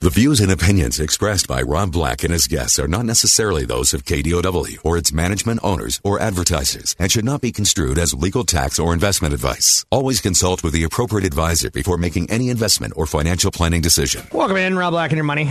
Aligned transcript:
The 0.00 0.10
views 0.10 0.38
and 0.38 0.52
opinions 0.52 1.00
expressed 1.00 1.48
by 1.48 1.60
Rob 1.60 1.90
Black 1.90 2.22
and 2.22 2.32
his 2.32 2.46
guests 2.46 2.78
are 2.78 2.86
not 2.86 3.04
necessarily 3.04 3.64
those 3.64 3.92
of 3.92 4.04
KDOW 4.04 4.78
or 4.84 4.96
its 4.96 5.12
management 5.12 5.58
owners 5.64 6.00
or 6.04 6.20
advertisers 6.20 6.94
and 7.00 7.10
should 7.10 7.24
not 7.24 7.40
be 7.40 7.50
construed 7.50 7.98
as 7.98 8.14
legal 8.14 8.44
tax 8.44 8.78
or 8.78 8.94
investment 8.94 9.34
advice. 9.34 9.84
Always 9.90 10.20
consult 10.20 10.62
with 10.62 10.72
the 10.72 10.84
appropriate 10.84 11.26
advisor 11.26 11.72
before 11.72 11.98
making 11.98 12.30
any 12.30 12.48
investment 12.48 12.92
or 12.94 13.06
financial 13.06 13.50
planning 13.50 13.80
decision. 13.80 14.24
Welcome 14.30 14.58
in, 14.58 14.76
Rob 14.78 14.92
Black 14.92 15.10
and 15.10 15.16
your 15.16 15.24
money. 15.24 15.50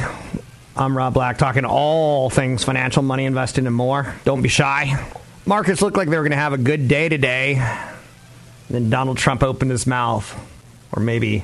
I'm 0.78 0.98
Rob 0.98 1.14
Black, 1.14 1.38
talking 1.38 1.66
all 1.66 2.30
things 2.30 2.64
financial, 2.64 3.04
money, 3.04 3.26
investing, 3.26 3.68
and 3.68 3.76
more. 3.76 4.16
Don't 4.24 4.42
be 4.42 4.48
shy. 4.48 4.96
Markets 5.46 5.82
look 5.82 5.98
like 5.98 6.08
they 6.08 6.16
were 6.16 6.24
going 6.24 6.32
to 6.32 6.38
have 6.38 6.54
a 6.54 6.58
good 6.58 6.88
day 6.88 7.10
today. 7.10 7.56
Then 8.70 8.90
Donald 8.90 9.18
Trump 9.18 9.44
opened 9.44 9.72
his 9.72 9.86
mouth, 9.86 10.34
or 10.94 11.04
maybe 11.04 11.44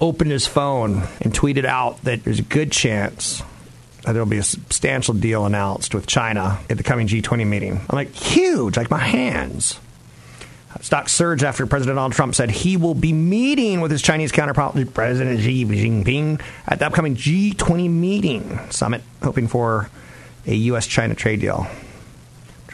opened 0.00 0.30
his 0.30 0.46
phone 0.46 1.02
and 1.20 1.32
tweeted 1.32 1.64
out 1.64 2.02
that 2.04 2.24
there's 2.24 2.38
a 2.38 2.42
good 2.42 2.70
chance 2.72 3.42
that 4.04 4.12
there'll 4.12 4.26
be 4.28 4.38
a 4.38 4.42
substantial 4.42 5.14
deal 5.14 5.44
announced 5.44 5.94
with 5.94 6.06
China 6.06 6.60
at 6.70 6.76
the 6.76 6.82
coming 6.82 7.06
G20 7.06 7.46
meeting. 7.46 7.80
I'm 7.90 7.96
like, 7.96 8.14
huge, 8.14 8.76
like 8.76 8.90
my 8.90 8.98
hands. 8.98 9.78
Stock 10.80 11.08
surged 11.08 11.42
after 11.42 11.66
President 11.66 11.96
Donald 11.96 12.12
Trump 12.12 12.34
said 12.34 12.50
he 12.50 12.76
will 12.76 12.94
be 12.94 13.12
meeting 13.12 13.80
with 13.80 13.90
his 13.90 14.00
Chinese 14.00 14.30
counterpart, 14.30 14.74
President 14.94 15.40
Xi 15.40 15.64
Jinping, 15.64 16.40
at 16.66 16.78
the 16.78 16.86
upcoming 16.86 17.16
G20 17.16 17.90
meeting 17.90 18.60
summit, 18.70 19.02
hoping 19.22 19.48
for 19.48 19.90
a 20.46 20.54
U.S. 20.54 20.86
China 20.86 21.14
trade 21.14 21.40
deal. 21.40 21.66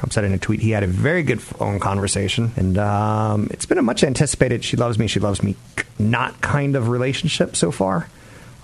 Trump 0.05 0.13
said 0.13 0.25
in 0.25 0.35
a 0.35 0.39
tweet 0.39 0.61
he 0.61 0.73
had 0.73 0.83
a 0.83 0.87
very 0.87 1.23
good 1.23 1.41
phone 1.41 1.81
conversation, 1.81 2.53
and 2.57 2.77
um, 2.77 3.49
it's 3.51 3.65
been 3.65 3.79
a 3.79 3.83
much 3.83 4.05
anticipated 4.05 4.63
"she 4.63 4.77
loves 4.77 4.99
me, 4.99 5.07
she 5.07 5.19
loves 5.19 5.43
me" 5.43 5.57
not 5.99 6.43
kind 6.43 6.77
of 6.77 6.91
relationship 6.91 7.57
so 7.57 7.71
far. 7.71 8.11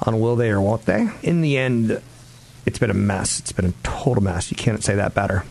On 0.00 0.20
will 0.20 0.36
they 0.36 0.50
or 0.50 0.60
won't 0.60 0.84
they? 0.84 1.08
In 1.22 1.40
the 1.40 1.56
end, 1.56 2.02
it's 2.66 2.78
been 2.78 2.90
a 2.90 2.94
mess. 2.94 3.40
It's 3.40 3.52
been 3.52 3.64
a 3.64 3.72
total 3.82 4.22
mess. 4.22 4.50
You 4.50 4.56
can't 4.58 4.84
say 4.84 4.96
that 4.96 5.14
better. 5.14 5.46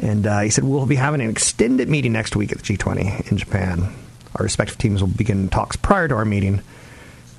And 0.00 0.26
uh, 0.26 0.40
he 0.40 0.50
said 0.50 0.64
we'll 0.64 0.86
be 0.86 0.96
having 0.96 1.20
an 1.20 1.30
extended 1.30 1.88
meeting 1.88 2.12
next 2.12 2.34
week 2.34 2.50
at 2.50 2.58
the 2.58 2.64
G20 2.64 3.30
in 3.30 3.36
Japan. 3.36 3.94
Our 4.34 4.42
respective 4.42 4.78
teams 4.78 5.00
will 5.00 5.08
begin 5.08 5.48
talks 5.50 5.76
prior 5.76 6.08
to 6.08 6.16
our 6.16 6.24
meeting. 6.24 6.62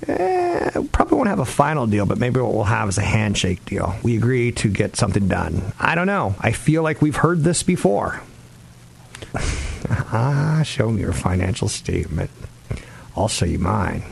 Eh, 0.06 0.82
probably 0.92 1.16
won't 1.16 1.28
have 1.28 1.38
a 1.38 1.44
final 1.44 1.86
deal, 1.86 2.04
but 2.04 2.18
maybe 2.18 2.40
what 2.40 2.52
we'll 2.52 2.64
have 2.64 2.88
is 2.88 2.98
a 2.98 3.02
handshake 3.02 3.64
deal. 3.64 3.94
We 4.02 4.16
agree 4.16 4.52
to 4.52 4.68
get 4.68 4.96
something 4.96 5.28
done. 5.28 5.72
I 5.78 5.94
don't 5.94 6.06
know. 6.06 6.34
I 6.40 6.52
feel 6.52 6.82
like 6.82 7.00
we've 7.00 7.16
heard 7.16 7.42
this 7.42 7.62
before. 7.62 8.20
ah, 9.88 10.62
show 10.64 10.90
me 10.90 11.00
your 11.00 11.12
financial 11.12 11.68
statement. 11.68 12.30
I'll 13.16 13.28
show 13.28 13.46
you 13.46 13.58
mine. 13.58 14.02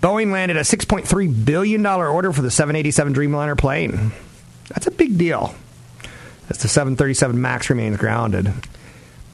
Boeing 0.00 0.32
landed 0.32 0.56
a 0.56 0.60
$6.3 0.60 1.44
billion 1.44 1.84
order 1.84 2.32
for 2.32 2.42
the 2.42 2.50
787 2.50 3.14
Dreamliner 3.14 3.56
plane. 3.56 4.12
That's 4.68 4.86
a 4.86 4.90
big 4.90 5.18
deal. 5.18 5.54
As 6.48 6.58
the 6.58 6.68
737 6.68 7.40
MAX 7.40 7.70
remains 7.70 7.98
grounded. 7.98 8.52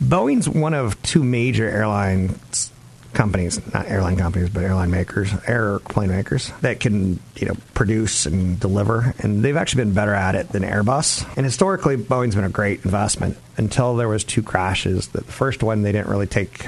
Boeing's 0.02 0.48
one 0.48 0.74
of 0.74 1.00
two 1.02 1.22
major 1.22 1.68
airlines 1.68 2.70
companies, 3.16 3.60
not 3.72 3.86
airline 3.86 4.16
companies, 4.16 4.50
but 4.50 4.62
airline 4.62 4.90
makers, 4.90 5.32
airplane 5.48 6.10
makers 6.10 6.52
that 6.60 6.78
can, 6.78 7.18
you 7.36 7.48
know, 7.48 7.56
produce 7.74 8.26
and 8.26 8.60
deliver. 8.60 9.14
And 9.18 9.42
they've 9.42 9.56
actually 9.56 9.84
been 9.84 9.94
better 9.94 10.14
at 10.14 10.34
it 10.34 10.50
than 10.50 10.62
Airbus. 10.62 11.26
And 11.36 11.44
historically, 11.44 11.96
Boeing's 11.96 12.34
been 12.34 12.44
a 12.44 12.50
great 12.50 12.84
investment 12.84 13.38
until 13.56 13.96
there 13.96 14.08
was 14.08 14.22
two 14.22 14.42
crashes. 14.42 15.08
The 15.08 15.22
first 15.22 15.62
one 15.62 15.82
they 15.82 15.92
didn't 15.92 16.08
really 16.08 16.26
take 16.26 16.66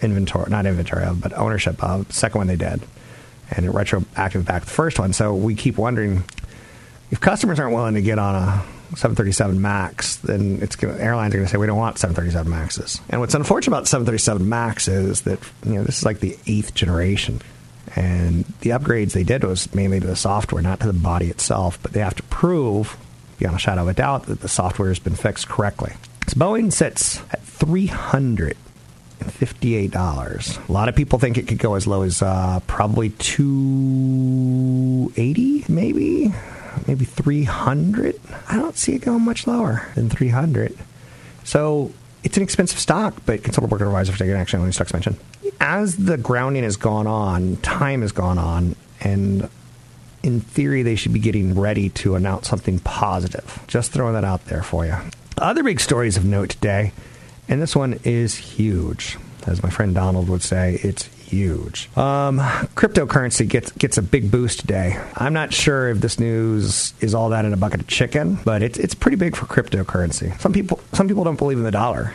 inventory, 0.00 0.50
not 0.50 0.66
inventory 0.66 1.04
of, 1.04 1.20
but 1.20 1.32
ownership 1.32 1.82
of. 1.82 2.06
The 2.06 2.14
second 2.14 2.38
one 2.38 2.46
they 2.46 2.56
did, 2.56 2.82
and 3.50 3.66
it 3.66 3.70
retroactive 3.70 4.44
back 4.44 4.64
the 4.64 4.70
first 4.70 4.98
one. 4.98 5.12
So 5.12 5.34
we 5.34 5.54
keep 5.54 5.78
wondering 5.78 6.22
if 7.10 7.18
customers 7.20 7.58
aren't 7.58 7.74
willing 7.74 7.94
to 7.94 8.02
get 8.02 8.18
on 8.18 8.34
a 8.34 8.64
737 8.96 9.60
Max, 9.60 10.16
then 10.16 10.58
it's 10.62 10.76
gonna, 10.76 10.96
airlines 10.98 11.34
are 11.34 11.38
going 11.38 11.46
to 11.46 11.52
say 11.52 11.58
we 11.58 11.66
don't 11.66 11.78
want 11.78 11.98
737 11.98 12.50
Maxes. 12.50 13.00
And 13.10 13.20
what's 13.20 13.34
unfortunate 13.34 13.76
about 13.76 13.88
737 13.88 14.48
Max 14.48 14.88
is 14.88 15.22
that 15.22 15.38
you 15.64 15.74
know 15.74 15.84
this 15.84 15.98
is 15.98 16.04
like 16.04 16.20
the 16.20 16.36
eighth 16.46 16.74
generation, 16.74 17.40
and 17.94 18.44
the 18.60 18.70
upgrades 18.70 19.12
they 19.12 19.24
did 19.24 19.44
was 19.44 19.72
mainly 19.74 20.00
to 20.00 20.06
the 20.06 20.16
software, 20.16 20.62
not 20.62 20.80
to 20.80 20.86
the 20.86 20.92
body 20.92 21.28
itself. 21.28 21.78
But 21.82 21.92
they 21.92 22.00
have 22.00 22.16
to 22.16 22.22
prove, 22.24 22.96
beyond 23.38 23.56
a 23.56 23.58
shadow 23.58 23.82
of 23.82 23.88
a 23.88 23.94
doubt, 23.94 24.26
that 24.26 24.40
the 24.40 24.48
software 24.48 24.88
has 24.88 24.98
been 24.98 25.14
fixed 25.14 25.48
correctly. 25.48 25.92
So 26.26 26.38
Boeing 26.38 26.72
sits 26.72 27.20
at 27.30 27.42
300 27.42 28.56
fifty-eight 29.18 29.90
dollars. 29.90 30.58
A 30.68 30.72
lot 30.72 30.88
of 30.88 30.96
people 30.96 31.18
think 31.18 31.38
it 31.38 31.48
could 31.48 31.58
go 31.58 31.74
as 31.74 31.86
low 31.86 32.02
as 32.02 32.22
uh, 32.22 32.60
probably 32.66 33.10
two 33.10 35.12
eighty, 35.16 35.64
maybe, 35.68 36.32
maybe 36.86 37.04
three 37.04 37.44
hundred. 37.44 38.20
I 38.48 38.56
don't 38.56 38.76
see 38.76 38.94
it 38.94 39.00
going 39.00 39.24
much 39.24 39.46
lower 39.46 39.88
than 39.94 40.08
three 40.10 40.28
hundred. 40.28 40.76
So 41.44 41.92
it's 42.22 42.36
an 42.36 42.42
expensive 42.42 42.78
stock, 42.78 43.14
but 43.26 43.42
consult 43.42 43.64
a 43.64 43.68
broker 43.68 43.86
advisor 43.86 44.12
for 44.12 44.18
taking 44.18 44.34
action 44.34 44.60
on 44.60 44.66
these 44.66 44.74
stocks 44.74 44.92
mentioned. 44.92 45.18
As 45.60 45.96
the 45.96 46.16
grounding 46.16 46.64
has 46.64 46.76
gone 46.76 47.06
on, 47.06 47.56
time 47.58 48.02
has 48.02 48.12
gone 48.12 48.38
on, 48.38 48.76
and 49.00 49.48
in 50.22 50.40
theory, 50.40 50.82
they 50.82 50.96
should 50.96 51.12
be 51.12 51.20
getting 51.20 51.58
ready 51.58 51.88
to 51.90 52.16
announce 52.16 52.48
something 52.48 52.80
positive. 52.80 53.64
Just 53.66 53.92
throwing 53.92 54.14
that 54.14 54.24
out 54.24 54.44
there 54.46 54.62
for 54.62 54.84
you. 54.84 54.96
Other 55.38 55.62
big 55.62 55.80
stories 55.80 56.16
of 56.16 56.24
note 56.24 56.50
today. 56.50 56.92
And 57.48 57.62
this 57.62 57.74
one 57.74 57.98
is 58.04 58.34
huge. 58.34 59.16
As 59.46 59.62
my 59.62 59.70
friend 59.70 59.94
Donald 59.94 60.28
would 60.28 60.42
say, 60.42 60.80
it's 60.82 61.08
huge. 61.28 61.88
Um, 61.96 62.38
cryptocurrency 62.74 63.46
gets 63.46 63.70
gets 63.72 63.98
a 63.98 64.02
big 64.02 64.30
boost 64.30 64.60
today. 64.60 65.00
I'm 65.14 65.32
not 65.32 65.52
sure 65.52 65.88
if 65.90 66.00
this 66.00 66.18
news 66.18 66.94
is 67.00 67.14
all 67.14 67.30
that 67.30 67.44
in 67.44 67.52
a 67.52 67.56
bucket 67.56 67.80
of 67.80 67.86
chicken, 67.86 68.38
but 68.44 68.62
it's 68.62 68.78
it's 68.78 68.94
pretty 68.94 69.16
big 69.16 69.36
for 69.36 69.46
cryptocurrency. 69.46 70.38
Some 70.40 70.52
people 70.52 70.80
some 70.92 71.08
people 71.08 71.24
don't 71.24 71.38
believe 71.38 71.58
in 71.58 71.64
the 71.64 71.70
dollar. 71.70 72.14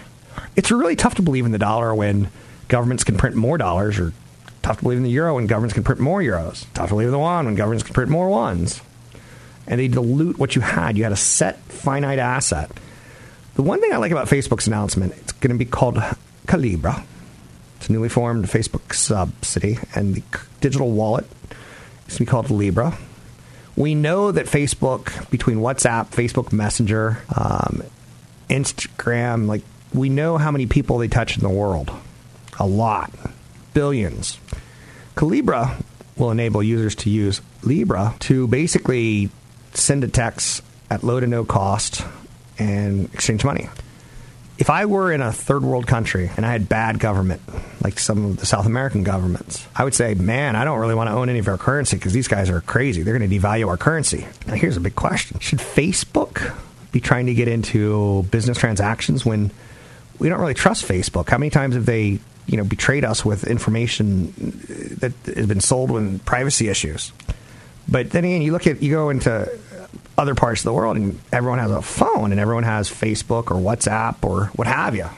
It's 0.55 0.71
really 0.71 0.95
tough 0.95 1.15
to 1.15 1.21
believe 1.21 1.45
in 1.45 1.51
the 1.51 1.57
dollar 1.57 1.93
when 1.93 2.29
governments 2.67 3.03
can 3.03 3.17
print 3.17 3.35
more 3.35 3.57
dollars, 3.57 3.99
or 3.99 4.13
tough 4.61 4.77
to 4.77 4.83
believe 4.83 4.97
in 4.97 5.03
the 5.03 5.11
euro 5.11 5.35
when 5.35 5.47
governments 5.47 5.73
can 5.73 5.83
print 5.83 6.01
more 6.01 6.21
euros. 6.21 6.65
Tough 6.73 6.89
to 6.89 6.95
believe 6.95 7.07
in 7.07 7.13
the 7.13 7.19
yuan 7.19 7.45
when 7.45 7.55
governments 7.55 7.83
can 7.83 7.93
print 7.93 8.09
more 8.09 8.29
ones. 8.29 8.81
And 9.65 9.79
they 9.79 9.87
dilute 9.87 10.37
what 10.37 10.55
you 10.55 10.61
had. 10.61 10.97
You 10.97 11.03
had 11.03 11.13
a 11.13 11.17
set 11.17 11.59
finite 11.69 12.19
asset. 12.19 12.69
The 13.55 13.61
one 13.61 13.79
thing 13.79 13.93
I 13.93 13.97
like 13.97 14.11
about 14.11 14.27
Facebook's 14.27 14.67
announcement, 14.67 15.13
it's 15.17 15.31
going 15.33 15.51
to 15.51 15.57
be 15.57 15.69
called 15.69 15.95
Calibra. 16.47 17.05
A 17.89 17.91
newly 17.91 18.09
formed 18.09 18.45
Facebook 18.45 18.93
subsidy, 18.93 19.77
and 19.95 20.15
the 20.15 20.23
digital 20.61 20.91
wallet 20.91 21.25
is 22.07 22.15
to 22.15 22.19
be 22.19 22.25
called 22.25 22.49
Libra. 22.49 22.97
We 23.75 23.95
know 23.95 24.31
that 24.31 24.45
Facebook, 24.45 25.29
between 25.29 25.57
WhatsApp, 25.57 26.11
Facebook 26.11 26.53
Messenger, 26.53 27.23
um, 27.35 27.83
Instagram, 28.49 29.47
like 29.47 29.63
we 29.93 30.09
know 30.09 30.37
how 30.37 30.51
many 30.51 30.65
people 30.65 30.97
they 30.97 31.07
touch 31.07 31.37
in 31.37 31.43
the 31.43 31.49
world. 31.49 31.91
A 32.59 32.67
lot, 32.67 33.11
billions. 33.73 34.37
Calibra 35.15 35.83
will 36.17 36.31
enable 36.31 36.61
users 36.61 36.95
to 36.95 37.09
use 37.09 37.41
Libra 37.63 38.15
to 38.21 38.47
basically 38.47 39.29
send 39.73 40.03
a 40.03 40.07
text 40.07 40.63
at 40.89 41.03
low 41.03 41.19
to 41.19 41.27
no 41.27 41.43
cost 41.43 42.05
and 42.59 43.11
exchange 43.13 43.43
money. 43.43 43.69
If 44.63 44.69
I 44.69 44.85
were 44.85 45.11
in 45.11 45.19
a 45.19 45.33
third 45.33 45.61
world 45.61 45.87
country 45.87 46.31
and 46.37 46.45
I 46.45 46.53
had 46.53 46.69
bad 46.69 46.97
government, 46.97 47.41
like 47.83 47.99
some 47.99 48.23
of 48.23 48.37
the 48.37 48.45
South 48.45 48.65
American 48.65 49.03
governments, 49.03 49.67
I 49.75 49.83
would 49.83 49.93
say, 49.93 50.13
man, 50.13 50.55
I 50.55 50.63
don't 50.63 50.79
really 50.79 50.95
want 50.95 51.09
to 51.09 51.13
own 51.13 51.27
any 51.27 51.39
of 51.39 51.49
our 51.49 51.57
currency 51.57 51.97
because 51.97 52.13
these 52.13 52.29
guys 52.29 52.49
are 52.49 52.61
crazy. 52.61 53.03
They're 53.03 53.19
going 53.19 53.29
to 53.29 53.39
devalue 53.39 53.67
our 53.67 53.75
currency. 53.75 54.25
Now, 54.47 54.53
here's 54.53 54.77
a 54.77 54.79
big 54.79 54.95
question 54.95 55.37
Should 55.41 55.59
Facebook 55.59 56.57
be 56.93 57.01
trying 57.01 57.25
to 57.25 57.33
get 57.33 57.49
into 57.49 58.23
business 58.31 58.57
transactions 58.57 59.25
when 59.25 59.51
we 60.17 60.29
don't 60.29 60.39
really 60.39 60.53
trust 60.53 60.87
Facebook? 60.87 61.27
How 61.27 61.37
many 61.37 61.49
times 61.49 61.75
have 61.75 61.85
they 61.85 62.19
you 62.45 62.55
know, 62.55 62.63
betrayed 62.63 63.03
us 63.03 63.25
with 63.25 63.43
information 63.45 64.29
uh, 64.39 64.95
that 64.99 65.35
has 65.35 65.45
been 65.45 65.59
sold 65.59 65.91
with 65.91 66.23
privacy 66.23 66.69
issues? 66.69 67.11
But 67.89 68.11
then 68.11 68.23
again, 68.23 68.41
you 68.41 68.53
look 68.53 68.65
at, 68.65 68.81
you 68.81 68.91
go 68.91 69.09
into 69.09 69.59
other 70.17 70.35
parts 70.35 70.61
of 70.61 70.65
the 70.65 70.73
world, 70.73 70.97
and 70.97 71.19
everyone 71.31 71.59
has 71.59 71.71
a 71.71 71.81
phone, 71.81 72.31
and 72.31 72.39
everyone 72.39 72.63
has 72.63 72.89
Facebook 72.89 73.51
or 73.51 73.55
WhatsApp 73.55 74.23
or 74.23 74.45
what 74.55 74.67
have 74.67 74.95
you. 74.95 75.09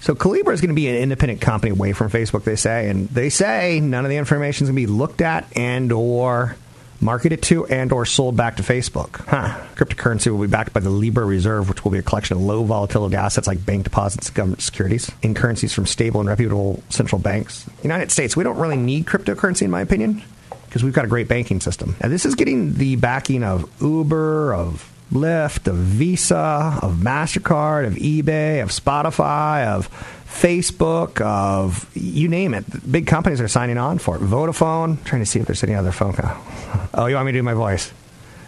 So 0.00 0.14
Calibra 0.14 0.54
is 0.54 0.60
going 0.60 0.70
to 0.70 0.74
be 0.74 0.88
an 0.88 0.96
independent 0.96 1.40
company 1.40 1.72
away 1.72 1.92
from 1.92 2.10
Facebook, 2.10 2.44
they 2.44 2.56
say, 2.56 2.88
and 2.88 3.08
they 3.10 3.28
say 3.28 3.80
none 3.80 4.04
of 4.04 4.10
the 4.10 4.16
information 4.16 4.64
is 4.64 4.70
going 4.70 4.82
to 4.82 4.86
be 4.86 4.98
looked 4.98 5.20
at 5.20 5.46
and 5.56 5.92
or 5.92 6.56
marketed 7.00 7.42
to 7.42 7.66
and 7.66 7.92
or 7.92 8.06
sold 8.06 8.36
back 8.36 8.56
to 8.56 8.62
Facebook. 8.62 9.24
Huh. 9.26 9.58
Cryptocurrency 9.74 10.30
will 10.30 10.40
be 10.40 10.50
backed 10.50 10.72
by 10.72 10.80
the 10.80 10.90
Libra 10.90 11.24
Reserve, 11.24 11.68
which 11.68 11.84
will 11.84 11.90
be 11.90 11.98
a 11.98 12.02
collection 12.02 12.36
of 12.36 12.42
low 12.42 12.64
volatility 12.64 13.16
assets 13.16 13.46
like 13.46 13.64
bank 13.64 13.84
deposits 13.84 14.30
government 14.30 14.62
securities 14.62 15.10
in 15.22 15.34
currencies 15.34 15.72
from 15.72 15.86
stable 15.86 16.20
and 16.20 16.28
reputable 16.28 16.82
central 16.88 17.20
banks. 17.20 17.68
United 17.82 18.10
States, 18.10 18.36
we 18.36 18.44
don't 18.44 18.58
really 18.58 18.76
need 18.76 19.06
cryptocurrency 19.06 19.62
in 19.62 19.70
my 19.70 19.80
opinion 19.80 20.22
because 20.70 20.84
we've 20.84 20.92
got 20.94 21.04
a 21.04 21.08
great 21.08 21.26
banking 21.26 21.60
system. 21.60 21.96
And 22.00 22.12
this 22.12 22.24
is 22.24 22.36
getting 22.36 22.74
the 22.74 22.94
backing 22.94 23.42
of 23.42 23.68
Uber, 23.82 24.54
of 24.54 24.88
Lyft, 25.12 25.66
of 25.66 25.74
Visa, 25.74 26.78
of 26.80 26.98
MasterCard, 26.98 27.88
of 27.88 27.94
eBay, 27.94 28.62
of 28.62 28.68
Spotify, 28.68 29.66
of 29.66 29.90
Facebook, 30.26 31.20
of 31.20 31.90
you 31.96 32.28
name 32.28 32.54
it. 32.54 32.64
Big 32.88 33.08
companies 33.08 33.40
are 33.40 33.48
signing 33.48 33.78
on 33.78 33.98
for 33.98 34.14
it. 34.14 34.22
Vodafone, 34.22 35.02
trying 35.04 35.22
to 35.22 35.26
see 35.26 35.40
if 35.40 35.46
there's 35.46 35.64
any 35.64 35.74
other 35.74 35.90
phone. 35.92 36.12
Call. 36.12 36.36
Oh, 36.94 37.06
you 37.06 37.16
want 37.16 37.26
me 37.26 37.32
to 37.32 37.38
do 37.38 37.42
my 37.42 37.54
voice? 37.54 37.92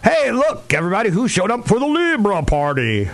Hey, 0.01 0.31
look, 0.31 0.73
everybody 0.73 1.09
who 1.09 1.27
showed 1.27 1.51
up 1.51 1.67
for 1.67 1.79
the 1.79 1.85
Libra 1.85 2.43
party. 2.43 3.09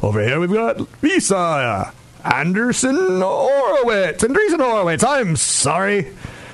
Over 0.00 0.22
here 0.22 0.38
we've 0.38 0.52
got 0.52 0.78
Visa, 1.00 1.92
Anderson 2.24 2.96
Horowitz, 3.20 4.22
Andreessen 4.22 4.60
Horowitz. 4.60 5.02
I'm 5.02 5.34
sorry. 5.36 6.12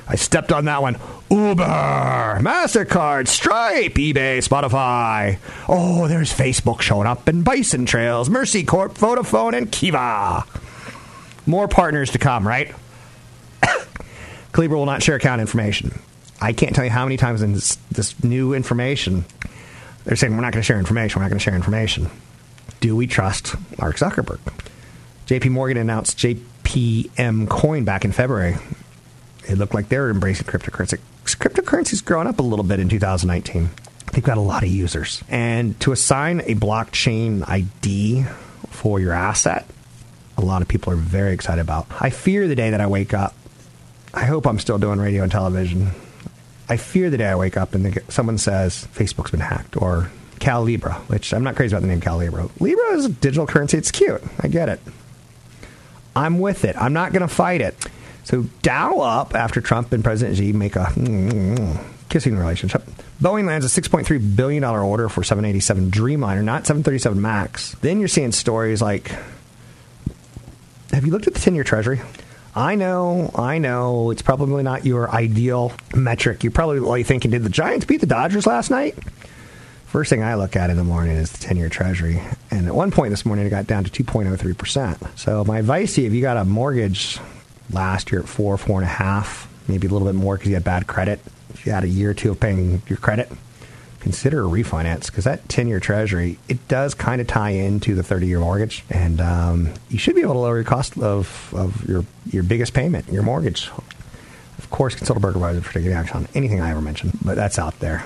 I 0.08 0.17
stepped 0.17 0.52
on 0.52 0.64
that 0.67 0.81
one. 0.82 0.99
Uber, 1.31 2.38
MasterCard, 2.41 3.29
Stripe, 3.29 3.94
eBay, 3.94 4.38
Spotify. 4.38 5.38
Oh, 5.69 6.09
there's 6.09 6.32
Facebook 6.32 6.81
showing 6.81 7.06
up, 7.06 7.29
and 7.29 7.44
Bison 7.44 7.87
Trails, 7.87 8.29
Mercy 8.29 8.65
Corps, 8.65 8.88
Vodafone, 8.91 9.56
and 9.56 9.71
Kiva. 9.71 10.44
More 11.47 11.69
partners 11.69 12.11
to 12.12 12.19
come, 12.19 12.47
right? 12.47 12.75
Calibra 14.53 14.77
will 14.77 14.87
not 14.87 15.03
share 15.03 15.17
account 15.17 15.41
information. 15.41 15.99
I 16.41 16.53
can't 16.53 16.75
tell 16.75 16.85
you 16.85 16.91
how 16.91 17.05
many 17.05 17.17
times 17.17 17.43
in 17.43 17.53
this, 17.53 17.76
this 17.91 18.23
new 18.25 18.55
information 18.55 19.25
they're 20.05 20.17
saying 20.17 20.35
we're 20.35 20.43
not 20.43 20.53
going 20.53 20.62
to 20.62 20.67
share 20.67 20.79
information. 20.79 21.19
We're 21.19 21.25
not 21.25 21.31
going 21.31 21.38
to 21.38 21.44
share 21.44 21.55
information. 21.55 22.11
Do 22.81 22.97
we 22.97 23.06
trust 23.06 23.55
Mark 23.79 23.97
Zuckerberg? 23.97 24.41
JP 25.26 25.50
Morgan 25.50 25.76
announced 25.76 26.19
JPM 26.19 27.49
Coin 27.49 27.85
back 27.85 28.05
in 28.05 28.12
February. 28.12 28.56
It 29.49 29.59
looked 29.59 29.75
like 29.75 29.88
they 29.88 29.99
were 29.99 30.11
embracing 30.11 30.47
cryptocurrency. 30.47 30.99
Cryptocurrency's 31.25 32.00
grown 32.00 32.26
up 32.26 32.38
a 32.38 32.43
little 32.43 32.64
bit 32.64 32.81
in 32.81 32.88
2019. 32.88 33.70
They've 34.12 34.25
got 34.25 34.38
a 34.38 34.43
lot 34.43 34.62
of 34.62 34.69
users. 34.69 35.22
And 35.28 35.78
to 35.81 35.93
assign 35.93 36.40
a 36.40 36.55
blockchain 36.55 37.49
ID 37.49 38.25
for 38.69 38.99
your 39.00 39.12
asset, 39.12 39.67
a 40.37 40.40
lot 40.40 40.62
of 40.62 40.69
people 40.69 40.93
are 40.93 40.96
very 40.96 41.32
excited 41.32 41.61
about. 41.61 41.87
I 42.00 42.11
fear 42.11 42.49
the 42.49 42.56
day 42.56 42.70
that 42.70 42.81
I 42.81 42.87
wake 42.87 43.14
up. 43.14 43.34
I 44.12 44.25
hope 44.25 44.46
I'm 44.46 44.58
still 44.58 44.78
doing 44.78 44.99
radio 44.99 45.22
and 45.22 45.31
television. 45.31 45.90
I 46.69 46.76
fear 46.76 47.11
the 47.11 47.19
day 47.19 47.26
I 47.28 47.37
wake 47.37 47.56
up 47.56 47.75
and 47.75 48.00
someone 48.08 48.38
says 48.38 48.87
Facebook's 48.94 49.31
been 49.31 49.40
hacked 49.40 49.76
or 49.76 50.11
Cal 50.40 50.62
Libra, 50.62 50.94
which 51.06 51.32
I'm 51.32 51.44
not 51.44 51.55
crazy 51.55 51.75
about 51.75 51.82
the 51.82 51.88
name 51.88 52.00
Cal 52.00 52.16
Libra. 52.16 52.49
Libra 52.58 52.94
is 52.94 53.05
a 53.05 53.11
digital 53.11 53.46
currency. 53.46 53.76
It's 53.76 53.90
cute. 53.90 54.23
I 54.40 54.49
get 54.49 54.69
it. 54.69 54.81
I'm 56.16 56.38
with 56.40 56.64
it. 56.64 56.76
I'm 56.76 56.93
not 56.93 57.12
going 57.12 57.23
to 57.23 57.28
fight 57.28 57.61
it. 57.61 57.76
So 58.31 58.44
Dow 58.62 59.00
up 59.00 59.35
after 59.35 59.61
Trump 59.61 59.93
and 59.93 60.05
President 60.05 60.38
Xi 60.38 60.53
make 60.53 60.77
a 60.77 60.87
kissing 62.09 62.37
relationship. 62.37 62.85
Boeing 63.21 63.44
lands 63.44 63.67
a 63.67 63.81
$6.3 63.81 64.37
billion 64.37 64.62
order 64.62 65.09
for 65.09 65.25
787 65.25 65.91
Dreamliner, 65.91 66.44
not 66.44 66.65
737 66.65 67.21
MAX. 67.21 67.75
Then 67.81 67.99
you're 67.99 68.06
seeing 68.06 68.31
stories 68.31 68.81
like 68.81 69.09
Have 70.93 71.05
you 71.05 71.11
looked 71.11 71.27
at 71.27 71.35
the 71.35 71.41
10 71.41 71.56
year 71.56 71.65
Treasury? 71.65 72.00
I 72.55 72.77
know, 72.77 73.32
I 73.35 73.59
know, 73.59 74.12
it's 74.12 74.23
probably 74.23 74.62
not 74.62 74.87
your 74.87 75.11
ideal 75.11 75.73
metric. 75.93 76.44
You're 76.44 76.53
probably 76.53 77.03
thinking, 77.03 77.33
did 77.33 77.43
the 77.43 77.50
Giants 77.50 77.85
beat 77.85 78.00
the 78.00 78.06
Dodgers 78.06 78.47
last 78.47 78.71
night? 78.71 78.97
First 79.87 80.09
thing 80.09 80.23
I 80.23 80.35
look 80.37 80.55
at 80.55 80.71
in 80.71 80.76
the 80.76 80.85
morning 80.85 81.17
is 81.17 81.33
the 81.33 81.38
10 81.38 81.56
year 81.56 81.69
Treasury. 81.69 82.23
And 82.53 82.69
at 82.69 82.76
one 82.76 82.93
point 82.93 83.11
this 83.11 83.26
morning, 83.26 83.44
it 83.47 83.50
got 83.50 83.67
down 83.67 83.83
to 83.83 84.05
2.03%. 84.05 85.19
So, 85.19 85.44
my 85.44 85.59
advice 85.59 85.97
to 85.97 86.03
you 86.03 86.06
if 86.06 86.12
you 86.12 86.21
got 86.21 86.37
a 86.37 86.44
mortgage 86.44 87.19
last 87.72 88.12
year 88.12 88.22
at 88.22 88.28
four, 88.28 88.56
four 88.56 88.81
and 88.81 88.84
a 88.84 88.93
half, 88.93 89.49
maybe 89.69 89.87
a 89.87 89.90
little 89.90 90.06
bit 90.06 90.14
more 90.14 90.37
because 90.37 90.49
you 90.49 90.55
had 90.55 90.64
bad 90.64 90.87
credit, 90.87 91.20
if 91.55 91.67
you 91.67 91.72
had 91.72 91.84
a 91.84 91.88
year 91.88 92.11
or 92.11 92.14
two 92.14 92.31
of 92.31 92.40
paying 92.40 92.82
your 92.88 92.99
credit, 92.99 93.31
consider 94.00 94.44
a 94.44 94.49
refinance 94.49 95.06
because 95.06 95.25
that 95.25 95.49
10 95.49 95.69
year 95.69 95.81
treasury, 95.81 96.38
it 96.49 96.67
does 96.69 96.94
kind 96.94 97.20
of 97.20 97.26
tie 97.26 97.50
into 97.50 97.94
the 97.94 98.02
30 98.02 98.26
year 98.26 98.40
mortgage. 98.40 98.84
And 98.90 99.20
um, 99.20 99.75
you 99.88 99.99
should 99.99 100.14
be 100.14 100.22
able 100.22 100.34
to 100.34 100.40
lower 100.40 100.56
your 100.56 100.64
cost 100.64 100.99
of, 100.99 101.52
of 101.56 101.87
your, 101.88 102.05
your 102.31 102.43
biggest 102.43 102.72
payment, 102.72 103.11
your 103.12 103.22
mortgage. 103.22 103.69
Of 104.58 104.69
course, 104.70 104.94
consult 104.94 105.16
a 105.16 105.20
broker 105.20 105.37
advisor 105.37 105.61
for 105.61 105.73
taking 105.73 105.93
action 105.93 106.16
on 106.19 106.28
anything 106.34 106.61
I 106.61 106.70
ever 106.70 106.81
mentioned, 106.81 107.19
but 107.25 107.34
that's 107.34 107.58
out 107.58 107.78
there. 107.81 108.05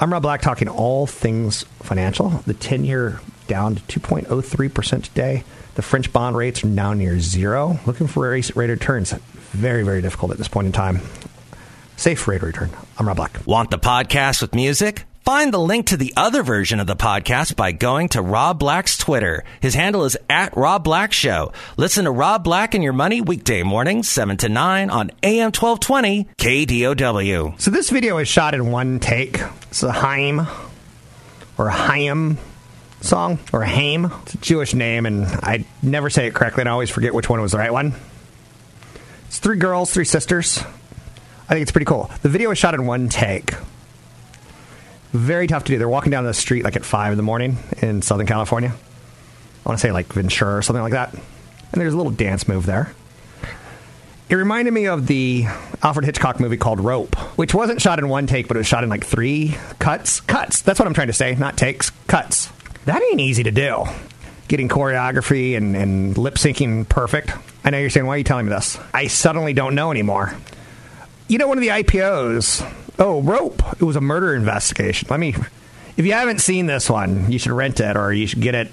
I'm 0.00 0.12
Rob 0.12 0.22
Black 0.22 0.42
talking 0.42 0.68
all 0.68 1.06
things 1.06 1.62
financial. 1.80 2.30
The 2.46 2.54
10 2.54 2.84
year 2.84 3.20
down 3.46 3.76
to 3.76 4.00
2.03% 4.00 5.02
today. 5.02 5.44
The 5.74 5.82
French 5.82 6.12
bond 6.12 6.36
rates 6.36 6.62
are 6.62 6.68
now 6.68 6.92
near 6.92 7.18
zero. 7.18 7.78
Looking 7.86 8.06
for 8.06 8.28
race 8.28 8.54
rate 8.54 8.70
of 8.70 8.78
returns. 8.78 9.12
Very, 9.12 9.82
very 9.82 10.02
difficult 10.02 10.32
at 10.32 10.38
this 10.38 10.48
point 10.48 10.66
in 10.66 10.72
time. 10.72 11.00
Safe 11.96 12.26
rate 12.26 12.36
of 12.36 12.42
return. 12.44 12.70
I'm 12.98 13.06
Rob 13.06 13.16
Black. 13.16 13.46
Want 13.46 13.70
the 13.70 13.78
podcast 13.78 14.40
with 14.40 14.54
music? 14.54 15.04
Find 15.24 15.54
the 15.54 15.58
link 15.58 15.86
to 15.86 15.96
the 15.96 16.12
other 16.18 16.42
version 16.42 16.80
of 16.80 16.86
the 16.86 16.96
podcast 16.96 17.56
by 17.56 17.72
going 17.72 18.10
to 18.10 18.20
Rob 18.20 18.58
Black's 18.58 18.98
Twitter. 18.98 19.42
His 19.60 19.74
handle 19.74 20.04
is 20.04 20.18
at 20.28 20.54
Rob 20.54 20.84
Black 20.84 21.14
Show. 21.14 21.52
Listen 21.78 22.04
to 22.04 22.10
Rob 22.10 22.44
Black 22.44 22.74
and 22.74 22.84
Your 22.84 22.92
Money 22.92 23.22
weekday 23.22 23.62
mornings, 23.62 24.06
7 24.10 24.36
to 24.36 24.50
9 24.50 24.90
on 24.90 25.10
AM 25.22 25.50
1220 25.50 26.28
KDOW. 26.36 27.58
So 27.58 27.70
this 27.70 27.88
video 27.88 28.18
is 28.18 28.28
shot 28.28 28.52
in 28.52 28.70
one 28.70 29.00
take. 29.00 29.40
It's 29.70 29.82
a 29.82 29.92
Haim 29.92 30.46
or 31.56 31.70
Haim 31.70 32.36
song 33.04 33.38
or 33.52 33.62
Haim. 33.62 34.06
It's 34.22 34.34
a 34.34 34.38
Jewish 34.38 34.74
name, 34.74 35.06
and 35.06 35.24
I 35.26 35.64
never 35.82 36.10
say 36.10 36.26
it 36.26 36.34
correctly, 36.34 36.62
and 36.62 36.68
I 36.68 36.72
always 36.72 36.90
forget 36.90 37.14
which 37.14 37.28
one 37.28 37.40
was 37.40 37.52
the 37.52 37.58
right 37.58 37.72
one. 37.72 37.94
It's 39.26 39.38
three 39.38 39.56
girls, 39.56 39.92
three 39.92 40.04
sisters. 40.04 40.58
I 40.58 41.52
think 41.52 41.62
it's 41.62 41.72
pretty 41.72 41.86
cool. 41.86 42.10
The 42.22 42.28
video 42.28 42.48
was 42.48 42.58
shot 42.58 42.74
in 42.74 42.86
one 42.86 43.08
take. 43.08 43.52
Very 45.12 45.46
tough 45.46 45.64
to 45.64 45.72
do. 45.72 45.78
They're 45.78 45.88
walking 45.88 46.10
down 46.10 46.24
the 46.24 46.34
street 46.34 46.64
like 46.64 46.76
at 46.76 46.84
five 46.84 47.12
in 47.12 47.16
the 47.16 47.22
morning 47.22 47.58
in 47.82 48.02
Southern 48.02 48.26
California. 48.26 48.70
I 48.70 49.68
want 49.68 49.78
to 49.78 49.82
say 49.86 49.92
like 49.92 50.12
Ventura 50.12 50.56
or 50.56 50.62
something 50.62 50.82
like 50.82 50.92
that. 50.92 51.12
And 51.12 51.80
there's 51.80 51.94
a 51.94 51.96
little 51.96 52.12
dance 52.12 52.48
move 52.48 52.66
there. 52.66 52.92
It 54.28 54.36
reminded 54.36 54.72
me 54.72 54.86
of 54.86 55.06
the 55.06 55.44
Alfred 55.82 56.06
Hitchcock 56.06 56.40
movie 56.40 56.56
called 56.56 56.80
Rope, 56.80 57.14
which 57.36 57.52
wasn't 57.54 57.80
shot 57.80 57.98
in 57.98 58.08
one 58.08 58.26
take, 58.26 58.48
but 58.48 58.56
it 58.56 58.60
was 58.60 58.66
shot 58.66 58.82
in 58.82 58.90
like 58.90 59.04
three 59.04 59.56
cuts. 59.78 60.20
Cuts. 60.20 60.62
That's 60.62 60.78
what 60.78 60.86
I'm 60.86 60.94
trying 60.94 61.08
to 61.08 61.12
say, 61.12 61.34
not 61.34 61.56
takes. 61.58 61.90
Cuts. 62.08 62.48
That 62.86 63.02
ain't 63.02 63.20
easy 63.20 63.42
to 63.44 63.50
do. 63.50 63.84
Getting 64.48 64.68
choreography 64.68 65.56
and, 65.56 65.74
and 65.74 66.18
lip 66.18 66.34
syncing 66.34 66.88
perfect. 66.88 67.32
I 67.64 67.70
know 67.70 67.78
you're 67.78 67.90
saying, 67.90 68.06
why 68.06 68.14
are 68.14 68.18
you 68.18 68.24
telling 68.24 68.46
me 68.46 68.50
this? 68.50 68.78
I 68.92 69.06
suddenly 69.06 69.54
don't 69.54 69.74
know 69.74 69.90
anymore. 69.90 70.36
You 71.28 71.38
know, 71.38 71.48
one 71.48 71.56
of 71.56 71.62
the 71.62 71.68
IPOs, 71.68 72.70
oh, 72.98 73.22
Rope, 73.22 73.62
it 73.72 73.82
was 73.82 73.96
a 73.96 74.02
murder 74.02 74.34
investigation. 74.34 75.08
Let 75.10 75.18
me, 75.18 75.34
if 75.96 76.04
you 76.04 76.12
haven't 76.12 76.40
seen 76.40 76.66
this 76.66 76.90
one, 76.90 77.32
you 77.32 77.38
should 77.38 77.52
rent 77.52 77.80
it 77.80 77.96
or 77.96 78.12
you 78.12 78.26
should 78.26 78.42
get 78.42 78.54
it. 78.54 78.70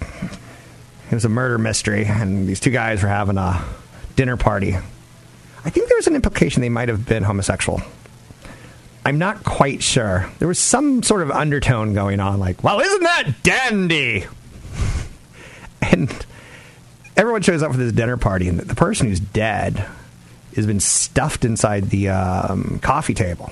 It 0.00 1.14
was 1.14 1.24
a 1.24 1.28
murder 1.28 1.58
mystery, 1.58 2.06
and 2.06 2.48
these 2.48 2.60
two 2.60 2.70
guys 2.70 3.02
were 3.02 3.08
having 3.08 3.36
a 3.36 3.62
dinner 4.16 4.36
party. 4.36 4.76
I 5.64 5.70
think 5.70 5.88
there 5.88 5.98
was 5.98 6.06
an 6.06 6.14
implication 6.14 6.62
they 6.62 6.68
might 6.68 6.88
have 6.88 7.06
been 7.06 7.24
homosexual. 7.24 7.82
I'm 9.04 9.18
not 9.18 9.42
quite 9.42 9.82
sure. 9.82 10.30
There 10.38 10.48
was 10.48 10.58
some 10.58 11.02
sort 11.02 11.22
of 11.22 11.30
undertone 11.30 11.92
going 11.92 12.20
on, 12.20 12.38
like, 12.38 12.62
well, 12.62 12.80
isn't 12.80 13.02
that 13.02 13.32
dandy? 13.42 14.26
And 15.80 16.26
everyone 17.16 17.42
shows 17.42 17.62
up 17.62 17.72
for 17.72 17.78
this 17.78 17.92
dinner 17.92 18.16
party, 18.16 18.48
and 18.48 18.60
the 18.60 18.74
person 18.74 19.08
who's 19.08 19.18
dead 19.18 19.84
has 20.54 20.66
been 20.66 20.80
stuffed 20.80 21.44
inside 21.44 21.90
the 21.90 22.10
um, 22.10 22.78
coffee 22.82 23.14
table. 23.14 23.50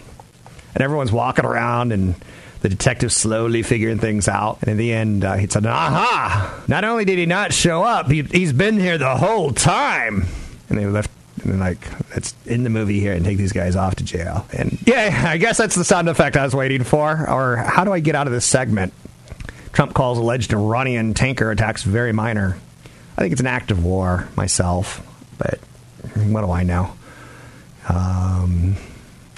And 0.74 0.82
everyone's 0.82 1.10
walking 1.10 1.44
around, 1.44 1.92
and 1.92 2.14
the 2.60 2.68
detective's 2.68 3.16
slowly 3.16 3.62
figuring 3.62 3.98
things 3.98 4.28
out. 4.28 4.58
And 4.60 4.70
in 4.70 4.76
the 4.76 4.92
end, 4.92 5.24
uh, 5.24 5.34
he 5.34 5.48
said, 5.48 5.66
Aha! 5.66 6.62
Not 6.68 6.84
only 6.84 7.04
did 7.04 7.18
he 7.18 7.26
not 7.26 7.52
show 7.52 7.82
up, 7.82 8.08
he, 8.10 8.22
he's 8.22 8.52
been 8.52 8.78
here 8.78 8.98
the 8.98 9.16
whole 9.16 9.50
time. 9.50 10.26
And 10.68 10.78
they 10.78 10.86
left 10.86 11.10
and 11.42 11.52
then 11.52 11.60
like 11.60 11.78
it's 12.14 12.34
in 12.46 12.64
the 12.64 12.70
movie 12.70 13.00
here 13.00 13.12
and 13.12 13.24
take 13.24 13.38
these 13.38 13.52
guys 13.52 13.76
off 13.76 13.96
to 13.96 14.04
jail. 14.04 14.46
And 14.52 14.78
yeah, 14.86 15.24
I 15.28 15.38
guess 15.38 15.58
that's 15.58 15.74
the 15.74 15.84
sound 15.84 16.08
effect 16.08 16.36
I 16.36 16.44
was 16.44 16.54
waiting 16.54 16.84
for. 16.84 17.28
Or 17.28 17.56
how 17.56 17.84
do 17.84 17.92
I 17.92 18.00
get 18.00 18.14
out 18.14 18.26
of 18.26 18.32
this 18.32 18.44
segment? 18.44 18.92
Trump 19.72 19.94
calls 19.94 20.18
alleged 20.18 20.52
Iranian 20.52 21.14
tanker 21.14 21.50
attacks 21.50 21.82
very 21.82 22.12
minor. 22.12 22.58
I 23.16 23.20
think 23.20 23.32
it's 23.32 23.40
an 23.40 23.46
act 23.46 23.70
of 23.70 23.84
war 23.84 24.28
myself, 24.36 25.06
but 25.38 25.58
what 26.14 26.40
do 26.40 26.50
I 26.50 26.62
know? 26.62 26.92
Um, 27.88 28.76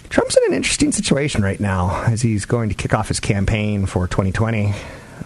Trump's 0.09 0.37
in 0.37 0.45
an 0.49 0.55
interesting 0.55 0.93
situation 0.93 1.43
right 1.43 1.59
now 1.59 2.05
as 2.05 2.23
he's 2.23 2.45
going 2.45 2.69
to 2.69 2.75
kick 2.75 2.95
off 2.95 3.09
his 3.09 3.21
campaign 3.21 3.87
for 3.87 4.07
2020. 4.07 4.69
It 4.71 4.75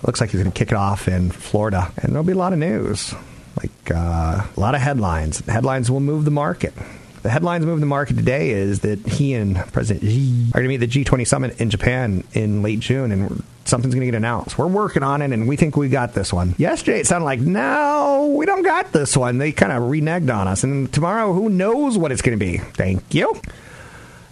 looks 0.04 0.20
like 0.20 0.30
he's 0.30 0.40
going 0.40 0.52
to 0.52 0.58
kick 0.58 0.70
it 0.70 0.76
off 0.76 1.08
in 1.08 1.30
Florida, 1.30 1.92
and 1.98 2.12
there'll 2.12 2.24
be 2.24 2.32
a 2.32 2.36
lot 2.36 2.52
of 2.52 2.58
news 2.58 3.14
like 3.56 3.90
uh, 3.90 4.46
a 4.56 4.60
lot 4.60 4.74
of 4.74 4.80
headlines. 4.80 5.40
Headlines 5.46 5.90
will 5.90 6.00
move 6.00 6.24
the 6.24 6.30
market. 6.30 6.74
The 7.22 7.30
headlines 7.30 7.66
moving 7.66 7.80
the 7.80 7.86
market 7.86 8.16
today 8.16 8.50
is 8.50 8.80
that 8.80 9.04
he 9.04 9.34
and 9.34 9.56
President 9.72 10.04
Xi 10.04 10.46
are 10.54 10.60
going 10.62 10.64
to 10.64 10.68
meet 10.68 10.76
the 10.76 10.86
G20 10.86 11.26
summit 11.26 11.60
in 11.60 11.70
Japan 11.70 12.22
in 12.34 12.62
late 12.62 12.78
June, 12.78 13.10
and 13.10 13.42
something's 13.64 13.94
going 13.94 14.06
to 14.06 14.12
get 14.12 14.14
announced. 14.16 14.56
We're 14.58 14.68
working 14.68 15.02
on 15.02 15.22
it, 15.22 15.32
and 15.32 15.48
we 15.48 15.56
think 15.56 15.76
we 15.76 15.88
got 15.88 16.14
this 16.14 16.32
one. 16.32 16.54
Yesterday, 16.56 17.00
it 17.00 17.06
sounded 17.08 17.24
like, 17.24 17.40
no, 17.40 18.32
we 18.38 18.46
don't 18.46 18.62
got 18.62 18.92
this 18.92 19.16
one. 19.16 19.38
They 19.38 19.50
kind 19.50 19.72
of 19.72 19.82
reneged 19.82 20.32
on 20.32 20.46
us, 20.46 20.62
and 20.62 20.92
tomorrow, 20.92 21.32
who 21.32 21.48
knows 21.48 21.98
what 21.98 22.12
it's 22.12 22.22
going 22.22 22.38
to 22.38 22.44
be? 22.44 22.58
Thank 22.58 23.12
you. 23.12 23.34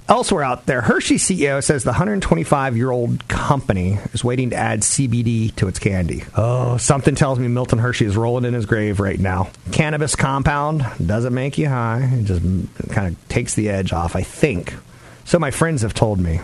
Elsewhere 0.06 0.42
out 0.42 0.66
there, 0.66 0.82
Hershey 0.82 1.14
CEO 1.14 1.64
says 1.64 1.82
the 1.82 1.90
125 1.90 2.76
year 2.76 2.90
old 2.90 3.26
company 3.26 3.98
is 4.12 4.22
waiting 4.22 4.50
to 4.50 4.56
add 4.56 4.80
CBD 4.80 5.54
to 5.56 5.66
its 5.66 5.78
candy. 5.78 6.24
Oh, 6.36 6.76
something 6.76 7.14
tells 7.14 7.38
me 7.38 7.48
Milton 7.48 7.78
Hershey 7.78 8.04
is 8.04 8.14
rolling 8.14 8.44
in 8.44 8.52
his 8.52 8.66
grave 8.66 9.00
right 9.00 9.18
now. 9.18 9.48
Cannabis 9.72 10.14
compound 10.14 10.84
doesn't 11.04 11.32
make 11.32 11.56
you 11.56 11.70
high, 11.70 12.02
it 12.12 12.24
just 12.24 12.42
kind 12.90 13.08
of 13.08 13.28
takes 13.28 13.54
the 13.54 13.70
edge 13.70 13.94
off, 13.94 14.14
I 14.14 14.22
think. 14.22 14.74
So 15.24 15.38
my 15.38 15.50
friends 15.50 15.80
have 15.80 15.94
told 15.94 16.20
me. 16.20 16.38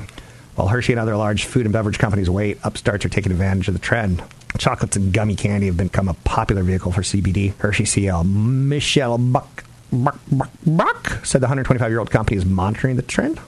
While 0.55 0.69
Hershey 0.69 0.95
and 0.95 1.01
other 1.01 1.17
large 1.17 1.45
food 1.45 1.67
and 1.67 1.73
beverage 1.73 1.99
companies 1.99 2.31
wait, 2.31 2.59
upstarts 2.65 3.05
are 3.05 3.11
taking 3.11 3.31
advantage 3.31 3.69
of 3.69 3.75
the 3.75 3.81
trend. 3.81 4.23
Chocolates 4.59 4.97
and 4.97 5.13
gummy 5.13 5.37
candy 5.37 5.67
have 5.67 5.77
become 5.77 6.09
a 6.09 6.15
popular 6.15 6.63
vehicle 6.63 6.93
for 6.93 7.03
CBD. 7.03 7.55
Hershey 7.59 7.85
CEO 7.85 8.25
Michelle 8.27 9.19
Buck 9.19 9.65
Buck, 9.93 10.19
Buck, 10.31 10.51
Buck 10.67 11.25
said 11.25 11.41
the 11.41 11.47
125 11.47 11.91
year 11.91 11.99
old 11.99 12.11
company 12.11 12.37
is 12.37 12.45
monitoring 12.45 12.97
the 12.97 13.03
trend. 13.03 13.41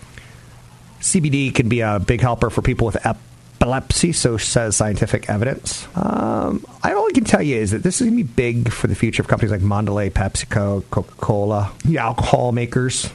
CBD 1.01 1.55
can 1.55 1.69
be 1.69 1.81
a 1.81 1.99
big 1.99 2.21
helper 2.21 2.51
for 2.51 2.63
people 2.63 2.87
with 2.87 3.05
epilepsy, 3.05 4.13
so 4.13 4.37
says 4.37 4.77
scientific 4.77 5.29
evidence. 5.29 5.87
Um, 5.97 6.65
I 6.83 6.93
all 6.93 7.09
I 7.09 7.13
can 7.13 7.25
tell 7.25 7.43
you 7.43 7.57
is 7.57 7.73
that 7.73 7.83
this 7.83 8.01
is 8.01 8.07
going 8.07 8.17
to 8.19 8.25
be 8.25 8.33
big 8.33 8.73
for 8.73 8.87
the 8.87 8.95
future 8.95 9.23
of 9.23 9.29
companies 9.29 9.51
like 9.51 9.61
Mondelez, 9.61 10.11
PepsiCo, 10.11 10.85
Coca 10.91 11.15
Cola, 11.17 11.73
the 11.85 11.99
alcohol 11.99 12.53
makers, 12.53 13.11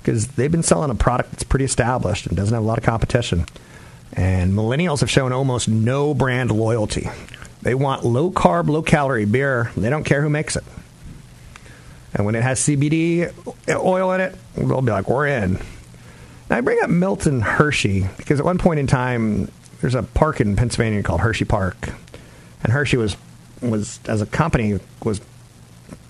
because 0.00 0.28
they've 0.28 0.52
been 0.52 0.62
selling 0.62 0.90
a 0.90 0.94
product 0.94 1.32
that's 1.32 1.44
pretty 1.44 1.64
established 1.64 2.26
and 2.26 2.36
doesn't 2.36 2.54
have 2.54 2.62
a 2.62 2.66
lot 2.66 2.78
of 2.78 2.84
competition. 2.84 3.46
And 4.12 4.52
millennials 4.52 5.00
have 5.00 5.10
shown 5.10 5.32
almost 5.32 5.68
no 5.68 6.14
brand 6.14 6.52
loyalty. 6.52 7.08
They 7.62 7.74
want 7.74 8.04
low 8.04 8.30
carb, 8.30 8.68
low 8.68 8.82
calorie 8.82 9.24
beer. 9.24 9.72
They 9.76 9.90
don't 9.90 10.04
care 10.04 10.22
who 10.22 10.28
makes 10.28 10.54
it. 10.54 10.62
And 12.14 12.24
when 12.24 12.34
it 12.34 12.42
has 12.42 12.60
CBD 12.60 13.32
oil 13.68 14.12
in 14.12 14.20
it, 14.20 14.34
they'll 14.54 14.82
be 14.82 14.92
like, 14.92 15.08
we're 15.08 15.26
in. 15.26 15.58
Now, 16.48 16.58
I 16.58 16.60
bring 16.60 16.78
up 16.82 16.90
Milton 16.90 17.40
Hershey 17.40 18.06
because 18.16 18.38
at 18.38 18.46
one 18.46 18.58
point 18.58 18.78
in 18.78 18.86
time, 18.86 19.50
there's 19.80 19.94
a 19.94 20.02
park 20.02 20.40
in 20.40 20.56
Pennsylvania 20.56 21.02
called 21.02 21.20
Hershey 21.20 21.44
Park. 21.44 21.90
And 22.62 22.72
Hershey 22.72 22.96
was, 22.96 23.16
was 23.60 23.98
as 24.06 24.22
a 24.22 24.26
company, 24.26 24.78
was 25.02 25.20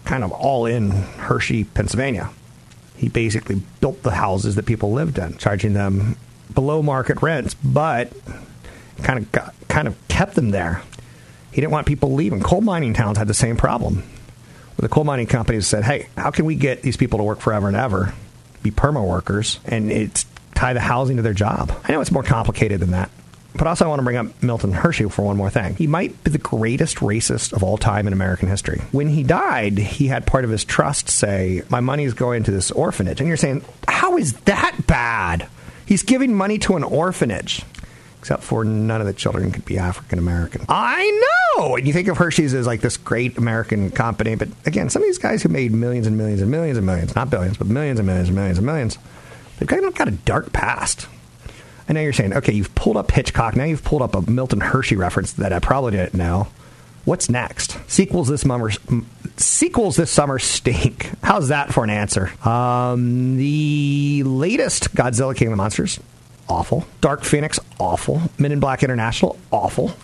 kind 0.04 0.22
of 0.22 0.32
all 0.32 0.66
in 0.66 0.90
Hershey, 0.90 1.64
Pennsylvania. 1.64 2.30
He 2.96 3.08
basically 3.08 3.62
built 3.80 4.02
the 4.02 4.12
houses 4.12 4.54
that 4.56 4.66
people 4.66 4.92
lived 4.92 5.18
in, 5.18 5.36
charging 5.38 5.72
them 5.72 6.16
below 6.52 6.82
market 6.82 7.22
rents, 7.22 7.54
but 7.54 8.12
kind 9.02 9.18
of 9.18 9.32
got, 9.32 9.54
kind 9.68 9.88
of 9.88 9.96
kept 10.08 10.34
them 10.34 10.50
there. 10.50 10.82
He 11.50 11.60
didn't 11.60 11.72
want 11.72 11.86
people 11.86 12.12
leaving. 12.12 12.40
Coal 12.40 12.60
mining 12.60 12.94
towns 12.94 13.18
had 13.18 13.28
the 13.28 13.34
same 13.34 13.56
problem. 13.56 14.04
The 14.76 14.88
coal 14.88 15.04
mining 15.04 15.26
companies 15.26 15.66
said, 15.66 15.84
"Hey, 15.84 16.08
how 16.18 16.30
can 16.30 16.44
we 16.44 16.56
get 16.56 16.82
these 16.82 16.96
people 16.96 17.18
to 17.18 17.22
work 17.22 17.40
forever 17.40 17.68
and 17.68 17.76
ever, 17.76 18.12
be 18.62 18.70
perma 18.70 19.02
workers, 19.02 19.58
and 19.64 19.90
it's 19.90 20.26
tie 20.54 20.74
the 20.74 20.80
housing 20.80 21.16
to 21.16 21.22
their 21.22 21.32
job?" 21.32 21.72
I 21.88 21.92
know 21.92 22.00
it's 22.02 22.12
more 22.12 22.22
complicated 22.22 22.80
than 22.80 22.90
that, 22.90 23.08
but 23.54 23.66
also 23.66 23.86
I 23.86 23.88
want 23.88 24.00
to 24.00 24.04
bring 24.04 24.16
up 24.16 24.42
Milton 24.42 24.72
Hershey 24.72 25.08
for 25.08 25.22
one 25.22 25.38
more 25.38 25.48
thing. 25.48 25.74
He 25.76 25.86
might 25.86 26.22
be 26.22 26.30
the 26.30 26.38
greatest 26.38 26.96
racist 26.96 27.52
of 27.54 27.62
all 27.62 27.78
time 27.78 28.06
in 28.06 28.12
American 28.12 28.48
history. 28.48 28.82
When 28.92 29.08
he 29.08 29.22
died, 29.22 29.78
he 29.78 30.08
had 30.08 30.26
part 30.26 30.44
of 30.44 30.50
his 30.50 30.64
trust 30.64 31.08
say, 31.08 31.62
"My 31.70 31.80
money 31.80 32.04
is 32.04 32.12
going 32.12 32.42
to 32.42 32.50
this 32.50 32.70
orphanage," 32.70 33.20
and 33.20 33.28
you're 33.28 33.38
saying, 33.38 33.62
"How 33.88 34.18
is 34.18 34.34
that 34.44 34.86
bad?" 34.86 35.46
He's 35.86 36.02
giving 36.02 36.34
money 36.34 36.58
to 36.58 36.76
an 36.76 36.84
orphanage 36.84 37.62
except 38.24 38.42
for 38.42 38.64
none 38.64 39.02
of 39.02 39.06
the 39.06 39.12
children 39.12 39.52
could 39.52 39.66
be 39.66 39.76
African 39.76 40.18
American. 40.18 40.64
I 40.70 41.58
know! 41.58 41.76
And 41.76 41.86
you 41.86 41.92
think 41.92 42.08
of 42.08 42.16
Hershey's 42.16 42.54
as 42.54 42.66
like 42.66 42.80
this 42.80 42.96
great 42.96 43.36
American 43.36 43.90
company, 43.90 44.34
but 44.34 44.48
again, 44.64 44.88
some 44.88 45.02
of 45.02 45.06
these 45.06 45.18
guys 45.18 45.42
who 45.42 45.50
made 45.50 45.72
millions 45.72 46.06
and 46.06 46.16
millions 46.16 46.40
and 46.40 46.50
millions 46.50 46.78
and 46.78 46.86
millions, 46.86 47.14
not 47.14 47.28
billions, 47.28 47.58
but 47.58 47.66
millions 47.66 48.00
and 48.00 48.06
millions 48.06 48.30
and 48.30 48.34
millions 48.34 48.56
and 48.56 48.66
millions, 48.66 48.96
they've 49.58 49.68
kind 49.68 49.84
of 49.84 49.94
got 49.94 50.08
a 50.08 50.12
dark 50.12 50.54
past. 50.54 51.06
I 51.86 51.92
know 51.92 52.00
you're 52.00 52.14
saying, 52.14 52.32
okay, 52.32 52.54
you've 52.54 52.74
pulled 52.74 52.96
up 52.96 53.10
Hitchcock, 53.10 53.56
now 53.56 53.64
you've 53.64 53.84
pulled 53.84 54.00
up 54.00 54.14
a 54.14 54.22
Milton 54.22 54.60
Hershey 54.60 54.96
reference 54.96 55.32
that 55.34 55.52
I 55.52 55.58
probably 55.58 55.92
didn't 55.92 56.14
know. 56.14 56.48
What's 57.04 57.28
next? 57.28 57.78
Sequels 57.90 58.28
this 58.28 58.40
summer. 58.40 58.70
Sequels 59.36 59.96
this 59.96 60.10
summer 60.10 60.38
stink. 60.38 61.10
How's 61.22 61.48
that 61.48 61.74
for 61.74 61.84
an 61.84 61.90
answer? 61.90 62.32
Um, 62.48 63.36
the 63.36 64.22
latest 64.24 64.94
Godzilla 64.94 65.36
King 65.36 65.48
of 65.48 65.52
the 65.52 65.56
Monsters 65.56 66.00
awful. 66.48 66.86
Dark 67.00 67.24
Phoenix, 67.24 67.58
awful. 67.78 68.22
Men 68.38 68.52
in 68.52 68.60
Black 68.60 68.82
International, 68.82 69.38
awful. 69.50 69.94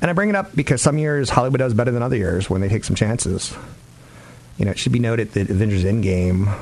And 0.00 0.10
I 0.10 0.14
bring 0.14 0.28
it 0.28 0.36
up 0.36 0.54
because 0.54 0.80
some 0.80 0.98
years 0.98 1.30
Hollywood 1.30 1.58
does 1.58 1.74
better 1.74 1.90
than 1.90 2.02
other 2.02 2.16
years 2.16 2.48
when 2.48 2.60
they 2.60 2.68
take 2.68 2.84
some 2.84 2.96
chances. 2.96 3.54
You 4.56 4.64
know, 4.64 4.70
it 4.70 4.78
should 4.78 4.92
be 4.92 4.98
noted 4.98 5.32
that 5.32 5.50
Avengers 5.50 5.84
Endgame 5.84 6.56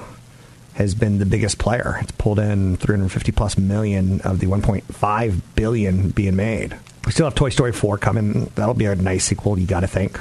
has 0.74 0.94
been 0.94 1.18
the 1.18 1.26
biggest 1.26 1.58
player. 1.58 1.98
It's 2.02 2.12
pulled 2.12 2.38
in 2.38 2.76
350 2.76 3.32
plus 3.32 3.56
million 3.56 4.20
of 4.22 4.40
the 4.40 4.46
1.5 4.46 5.40
billion 5.54 6.10
being 6.10 6.36
made. 6.36 6.76
We 7.06 7.12
still 7.12 7.26
have 7.26 7.34
Toy 7.34 7.48
Story 7.48 7.72
4 7.72 7.98
coming. 7.98 8.46
That'll 8.56 8.74
be 8.74 8.84
a 8.84 8.94
nice 8.94 9.24
sequel, 9.24 9.58
you 9.58 9.66
got 9.66 9.80
to 9.80 9.86
think. 9.86 10.18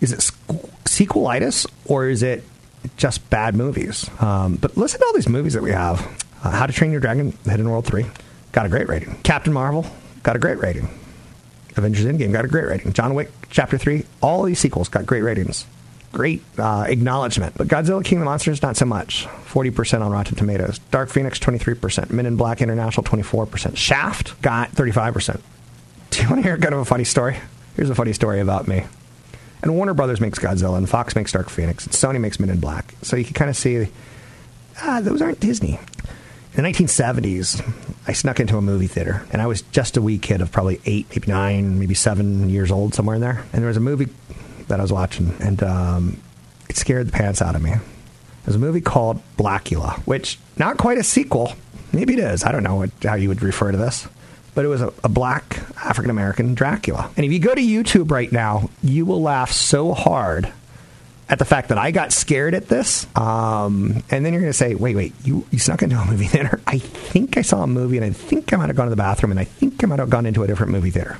Is 0.00 0.12
it 0.12 0.20
sequelitis 0.84 1.66
or 1.84 2.08
is 2.08 2.22
it 2.22 2.42
just 2.96 3.28
bad 3.28 3.54
movies? 3.54 4.08
Um, 4.20 4.56
but 4.56 4.76
listen 4.76 5.00
to 5.00 5.06
all 5.06 5.12
these 5.12 5.28
movies 5.28 5.52
that 5.52 5.62
we 5.62 5.72
have. 5.72 6.00
Uh, 6.42 6.50
How 6.50 6.66
to 6.66 6.72
Train 6.72 6.90
Your 6.90 7.00
Dragon, 7.00 7.32
Hidden 7.44 7.68
World 7.68 7.86
3, 7.86 8.06
got 8.52 8.66
a 8.66 8.68
great 8.68 8.88
rating. 8.88 9.16
Captain 9.22 9.52
Marvel, 9.52 9.86
got 10.22 10.36
a 10.36 10.38
great 10.38 10.58
rating. 10.58 10.88
Avengers 11.76 12.04
Endgame 12.06 12.32
got 12.32 12.44
a 12.44 12.48
great 12.48 12.66
rating. 12.66 12.92
John 12.92 13.14
Wick 13.14 13.30
Chapter 13.50 13.78
3, 13.78 14.04
all 14.22 14.42
these 14.44 14.58
sequels 14.58 14.88
got 14.88 15.06
great 15.06 15.22
ratings. 15.22 15.66
Great 16.12 16.42
uh, 16.58 16.84
acknowledgement. 16.88 17.54
But 17.56 17.68
Godzilla 17.68 18.04
King 18.04 18.18
of 18.18 18.22
the 18.22 18.24
Monsters, 18.24 18.62
not 18.62 18.76
so 18.76 18.84
much. 18.84 19.26
40% 19.46 20.00
on 20.02 20.10
Rotten 20.10 20.36
Tomatoes. 20.36 20.78
Dark 20.90 21.08
Phoenix, 21.08 21.38
23%. 21.38 22.10
Men 22.10 22.26
in 22.26 22.36
Black 22.36 22.60
International, 22.60 23.04
24%. 23.04 23.76
Shaft 23.76 24.40
got 24.42 24.72
35%. 24.72 25.40
Do 26.10 26.22
you 26.22 26.28
want 26.28 26.40
to 26.40 26.42
hear 26.42 26.58
kind 26.58 26.74
of 26.74 26.80
a 26.80 26.84
funny 26.84 27.04
story? 27.04 27.36
Here's 27.76 27.90
a 27.90 27.94
funny 27.94 28.12
story 28.12 28.40
about 28.40 28.66
me. 28.66 28.84
And 29.62 29.74
Warner 29.74 29.94
Brothers 29.94 30.20
makes 30.20 30.38
Godzilla, 30.38 30.76
and 30.78 30.88
Fox 30.88 31.14
makes 31.14 31.32
Dark 31.32 31.48
Phoenix, 31.50 31.84
and 31.84 31.94
Sony 31.94 32.20
makes 32.20 32.40
Men 32.40 32.50
in 32.50 32.58
Black. 32.58 32.94
So 33.02 33.16
you 33.16 33.24
can 33.24 33.34
kind 33.34 33.50
of 33.50 33.56
see, 33.56 33.88
ah, 34.82 35.00
those 35.00 35.22
aren't 35.22 35.38
Disney. 35.38 35.78
In 36.52 36.64
the 36.64 36.70
1970s, 36.70 37.62
I 38.08 38.12
snuck 38.12 38.40
into 38.40 38.56
a 38.56 38.60
movie 38.60 38.88
theater, 38.88 39.24
and 39.32 39.40
I 39.40 39.46
was 39.46 39.62
just 39.62 39.96
a 39.96 40.02
wee 40.02 40.18
kid 40.18 40.40
of 40.40 40.50
probably 40.50 40.80
eight, 40.84 41.06
maybe 41.10 41.30
nine, 41.30 41.78
maybe 41.78 41.94
seven 41.94 42.50
years 42.50 42.72
old, 42.72 42.92
somewhere 42.92 43.14
in 43.14 43.22
there. 43.22 43.44
And 43.52 43.62
there 43.62 43.68
was 43.68 43.76
a 43.76 43.80
movie 43.80 44.08
that 44.66 44.80
I 44.80 44.82
was 44.82 44.92
watching, 44.92 45.32
and 45.40 45.62
um, 45.62 46.20
it 46.68 46.76
scared 46.76 47.06
the 47.06 47.12
pants 47.12 47.40
out 47.40 47.54
of 47.54 47.62
me. 47.62 47.74
There's 48.44 48.56
a 48.56 48.60
movie 48.60 48.80
called 48.80 49.22
Blackula, 49.36 49.98
which 50.06 50.40
not 50.56 50.76
quite 50.76 50.98
a 50.98 51.04
sequel. 51.04 51.52
Maybe 51.92 52.14
it 52.14 52.18
is. 52.18 52.42
I 52.42 52.50
don't 52.50 52.64
know 52.64 52.76
what, 52.76 52.90
how 53.02 53.14
you 53.14 53.28
would 53.28 53.42
refer 53.42 53.70
to 53.70 53.78
this. 53.78 54.08
But 54.52 54.64
it 54.64 54.68
was 54.68 54.82
a, 54.82 54.92
a 55.04 55.08
black 55.08 55.60
African 55.84 56.10
American 56.10 56.54
Dracula. 56.54 57.12
And 57.16 57.24
if 57.24 57.32
you 57.32 57.38
go 57.38 57.54
to 57.54 57.60
YouTube 57.60 58.10
right 58.10 58.30
now, 58.32 58.70
you 58.82 59.06
will 59.06 59.22
laugh 59.22 59.52
so 59.52 59.94
hard 59.94 60.52
at 61.30 61.38
the 61.38 61.44
fact 61.44 61.68
that 61.68 61.78
I 61.78 61.92
got 61.92 62.12
scared 62.12 62.54
at 62.54 62.66
this. 62.66 63.06
Um, 63.16 64.02
and 64.10 64.26
then 64.26 64.32
you're 64.32 64.42
going 64.42 64.52
to 64.52 64.58
say, 64.58 64.74
wait, 64.74 64.96
wait, 64.96 65.14
you, 65.22 65.46
you 65.52 65.60
snuck 65.60 65.80
into 65.82 65.96
a 65.96 66.04
movie 66.04 66.24
theater? 66.26 66.60
I 66.66 66.78
think 66.78 67.38
I 67.38 67.42
saw 67.42 67.62
a 67.62 67.66
movie 67.68 67.96
and 67.96 68.04
I 68.04 68.10
think 68.10 68.52
I 68.52 68.56
might 68.56 68.66
have 68.66 68.76
gone 68.76 68.86
to 68.86 68.90
the 68.90 68.96
bathroom 68.96 69.30
and 69.30 69.38
I 69.38 69.44
think 69.44 69.82
I 69.82 69.86
might 69.86 70.00
have 70.00 70.10
gone 70.10 70.26
into 70.26 70.42
a 70.42 70.48
different 70.48 70.72
movie 70.72 70.90
theater 70.90 71.18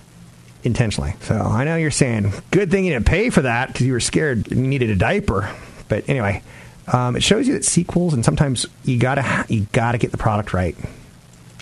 intentionally. 0.64 1.14
So 1.20 1.36
I 1.36 1.64
know 1.64 1.76
you're 1.76 1.92
saying, 1.92 2.32
good 2.50 2.70
thing 2.72 2.84
you 2.84 2.92
didn't 2.92 3.06
pay 3.06 3.30
for 3.30 3.42
that 3.42 3.68
because 3.68 3.86
you 3.86 3.92
were 3.92 4.00
scared 4.00 4.50
and 4.50 4.60
you 4.60 4.66
needed 4.66 4.90
a 4.90 4.96
diaper. 4.96 5.48
But 5.88 6.08
anyway, 6.08 6.42
um, 6.92 7.14
it 7.14 7.22
shows 7.22 7.46
you 7.46 7.54
that 7.54 7.64
sequels 7.64 8.12
and 8.12 8.24
sometimes 8.24 8.66
you 8.84 8.98
gotta 8.98 9.46
you 9.48 9.66
gotta 9.72 9.96
get 9.96 10.10
the 10.10 10.18
product 10.18 10.52
right. 10.52 10.76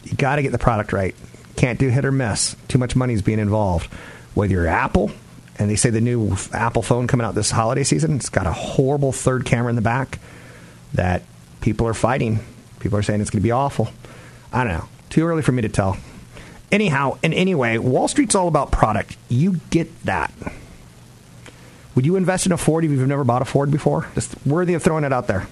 You 0.05 0.17
gotta 0.17 0.43
get 0.43 0.53
the 0.53 0.59
product 0.59 0.93
right. 0.93 1.15
Can't 1.57 1.79
do 1.79 1.91
hit 1.91 2.05
or 2.05 2.13
miss. 2.13 2.57
Too 2.69 2.79
much 2.79 2.97
money 2.97 3.13
is 3.13 3.21
being 3.23 3.41
involved. 3.41 3.93
Whether 4.35 4.55
you're 4.55 4.67
Apple, 4.67 5.11
and 5.59 5.69
they 5.69 5.77
say 5.77 5.91
the 5.91 6.01
new 6.01 6.37
Apple 6.53 6.83
phone 6.83 7.07
coming 7.07 7.27
out 7.27 7.35
this 7.35 7.51
holiday 7.51 7.85
season, 7.85 8.17
it's 8.17 8.29
got 8.29 8.47
a 8.47 8.53
horrible 8.53 9.13
third 9.13 9.45
camera 9.45 9.71
in 9.71 9.77
the 9.77 9.83
back 9.83 10.19
that 10.95 11.23
people 11.61 11.87
are 11.87 11.95
fighting. 11.95 12.41
People 12.81 12.99
are 12.99 13.03
saying 13.03 13.21
it's 13.21 13.31
going 13.31 13.41
to 13.41 13.45
be 13.45 13.51
awful. 13.51 13.89
I 14.53 14.65
don't 14.65 14.73
know. 14.73 14.89
Too 15.11 15.27
early 15.27 15.43
for 15.43 15.53
me 15.53 15.63
to 15.63 15.69
tell. 15.69 15.97
Anyhow, 16.71 17.19
and 17.23 17.33
anyway, 17.33 17.79
Wall 17.79 18.09
Street's 18.09 18.35
all 18.35 18.47
about 18.47 18.71
product. 18.71 19.17
You 19.29 19.61
get 19.71 20.05
that. 20.05 20.33
Would 21.95 22.07
you 22.07 22.17
invest 22.17 22.47
in 22.47 22.53
a 22.53 22.57
Ford 22.57 22.85
if 22.85 22.91
you've 22.91 23.09
never 23.09 23.25
bought 23.25 23.43
a 23.43 23.47
Ford 23.47 23.71
before? 23.71 24.07
Just 24.15 24.35
worthy 24.47 24.75
of 24.75 24.83
throwing 24.83 25.05
it 25.05 25.13
out 25.13 25.27
there. 25.27 25.49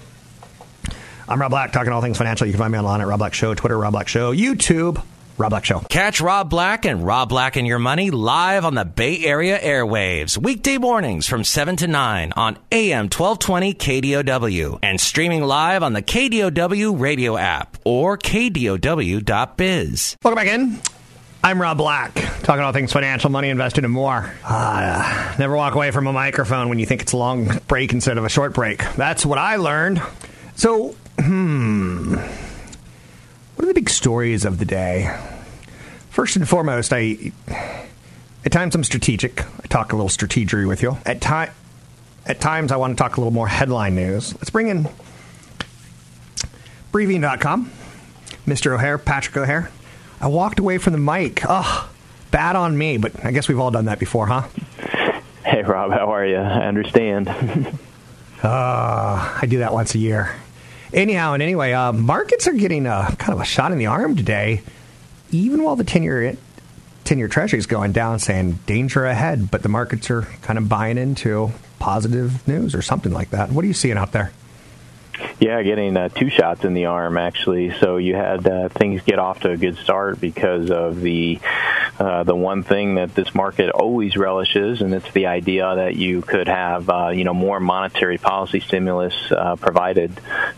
I'm 1.27 1.41
Rob 1.41 1.51
Black, 1.51 1.73
talking 1.73 1.91
all 1.91 2.01
things 2.01 2.17
financial. 2.17 2.47
You 2.47 2.53
can 2.53 2.59
find 2.59 2.71
me 2.71 2.79
online 2.79 3.01
at 3.01 3.07
Rob 3.07 3.19
Black 3.19 3.33
Show, 3.33 3.53
Twitter, 3.53 3.77
Rob 3.77 3.91
Black 3.91 4.07
Show, 4.07 4.33
YouTube. 4.33 5.03
Rob 5.37 5.51
Black 5.51 5.65
Show. 5.65 5.79
Catch 5.89 6.19
Rob 6.19 6.49
Black 6.49 6.85
and 6.85 7.05
Rob 7.05 7.29
Black 7.29 7.55
and 7.55 7.67
Your 7.67 7.79
Money 7.79 8.11
live 8.11 8.65
on 8.65 8.73
the 8.73 8.85
Bay 8.85 9.23
Area 9.23 9.59
airwaves, 9.59 10.37
weekday 10.37 10.77
mornings 10.77 11.27
from 11.27 11.43
7 11.43 11.75
to 11.77 11.87
9 11.87 12.33
on 12.35 12.57
AM 12.71 13.05
1220 13.05 13.73
KDOW 13.75 14.79
and 14.81 14.99
streaming 14.99 15.43
live 15.43 15.83
on 15.83 15.93
the 15.93 16.01
KDOW 16.01 16.99
radio 16.99 17.37
app 17.37 17.77
or 17.83 18.17
KDOW.biz. 18.17 20.17
Welcome 20.23 20.35
back 20.35 20.47
in. 20.47 20.79
I'm 21.43 21.61
Rob 21.61 21.77
Black, 21.77 22.15
talking 22.41 22.63
all 22.63 22.73
things 22.73 22.91
financial, 22.91 23.29
money, 23.29 23.49
investing, 23.49 23.85
and 23.85 23.93
more. 23.93 24.33
Uh, 24.43 25.35
never 25.37 25.55
walk 25.55 25.75
away 25.75 25.91
from 25.91 26.07
a 26.07 26.13
microphone 26.13 26.67
when 26.67 26.79
you 26.79 26.85
think 26.85 27.01
it's 27.01 27.13
a 27.13 27.17
long 27.17 27.47
break 27.67 27.93
instead 27.93 28.17
of 28.17 28.25
a 28.25 28.29
short 28.29 28.53
break. 28.53 28.83
That's 28.95 29.25
what 29.25 29.37
I 29.37 29.57
learned. 29.57 30.01
So, 30.55 30.95
hmm. 31.19 32.15
Are 33.67 33.73
the 33.73 33.81
big 33.81 33.89
stories 33.89 34.45
of 34.45 34.59
the 34.59 34.65
day? 34.65 35.13
First 36.09 36.37
and 36.37 36.47
foremost, 36.47 36.93
I 36.93 37.33
at 38.45 38.51
times 38.53 38.73
I'm 38.75 38.83
strategic. 38.85 39.41
I 39.41 39.67
talk 39.67 39.91
a 39.91 39.97
little 39.97 40.07
strategery 40.07 40.65
with 40.65 40.81
you. 40.81 40.97
At 41.05 41.19
time 41.19 41.51
at 42.25 42.39
times 42.39 42.71
I 42.71 42.77
want 42.77 42.97
to 42.97 43.03
talk 43.03 43.17
a 43.17 43.19
little 43.19 43.33
more 43.33 43.49
headline 43.49 43.93
news. 43.95 44.33
Let's 44.35 44.51
bring 44.51 44.69
in 44.69 44.87
Briefing.com. 46.93 47.69
Mr. 48.45 48.73
O'Hare, 48.73 48.97
Patrick 48.97 49.35
O'Hare. 49.35 49.69
I 50.21 50.27
walked 50.27 50.59
away 50.59 50.77
from 50.77 50.93
the 50.93 50.99
mic. 50.99 51.41
Ugh, 51.43 51.89
bad 52.31 52.55
on 52.55 52.77
me, 52.77 52.95
but 52.95 53.25
I 53.25 53.31
guess 53.31 53.49
we've 53.49 53.59
all 53.59 53.71
done 53.71 53.83
that 53.85 53.99
before, 53.99 54.27
huh? 54.27 54.47
Hey, 55.43 55.63
Rob, 55.63 55.91
how 55.91 56.13
are 56.13 56.25
you? 56.25 56.37
I 56.37 56.67
understand. 56.67 57.27
uh, 58.43 59.37
I 59.41 59.45
do 59.45 59.57
that 59.57 59.73
once 59.73 59.93
a 59.93 59.97
year. 59.97 60.33
Anyhow, 60.93 61.33
and 61.33 61.43
anyway, 61.43 61.73
uh, 61.73 61.91
markets 61.91 62.47
are 62.47 62.53
getting 62.53 62.85
a, 62.85 63.13
kind 63.17 63.33
of 63.33 63.41
a 63.41 63.45
shot 63.45 63.71
in 63.71 63.77
the 63.77 63.87
arm 63.87 64.15
today, 64.15 64.61
even 65.31 65.63
while 65.63 65.75
the 65.75 65.83
10 65.83 66.03
year 66.03 66.37
10 67.03 67.17
year 67.17 67.27
treasury 67.27 67.59
is 67.59 67.65
going 67.65 67.93
down, 67.93 68.19
saying 68.19 68.59
danger 68.65 69.05
ahead, 69.05 69.49
but 69.49 69.63
the 69.63 69.69
markets 69.69 70.09
are 70.09 70.23
kind 70.41 70.59
of 70.59 70.67
buying 70.67 70.97
into 70.97 71.51
positive 71.79 72.45
news 72.47 72.75
or 72.75 72.81
something 72.81 73.13
like 73.13 73.29
that. 73.29 73.49
What 73.49 73.63
are 73.63 73.67
you 73.67 73.73
seeing 73.73 73.97
out 73.97 74.11
there? 74.11 74.31
Yeah, 75.39 75.61
getting 75.63 75.95
uh, 75.95 76.09
two 76.09 76.29
shots 76.29 76.63
in 76.63 76.73
the 76.73 76.85
arm 76.85 77.17
actually. 77.17 77.71
So 77.79 77.97
you 77.97 78.15
had 78.15 78.47
uh, 78.47 78.69
things 78.69 79.01
get 79.03 79.19
off 79.19 79.41
to 79.41 79.51
a 79.51 79.57
good 79.57 79.77
start 79.77 80.19
because 80.19 80.69
of 80.69 81.01
the 81.01 81.39
uh, 81.99 82.23
the 82.23 82.35
one 82.35 82.61
thing 82.61 82.95
that 82.95 83.15
this 83.15 83.33
market 83.33 83.71
always 83.71 84.15
relishes, 84.15 84.81
and 84.81 84.93
it's 84.93 85.11
the 85.13 85.25
idea 85.25 85.75
that 85.75 85.95
you 85.95 86.21
could 86.21 86.47
have 86.47 86.89
uh, 86.89 87.09
you 87.09 87.23
know 87.23 87.33
more 87.33 87.59
monetary 87.59 88.19
policy 88.19 88.59
stimulus 88.59 89.15
uh, 89.31 89.55
provided 89.55 90.15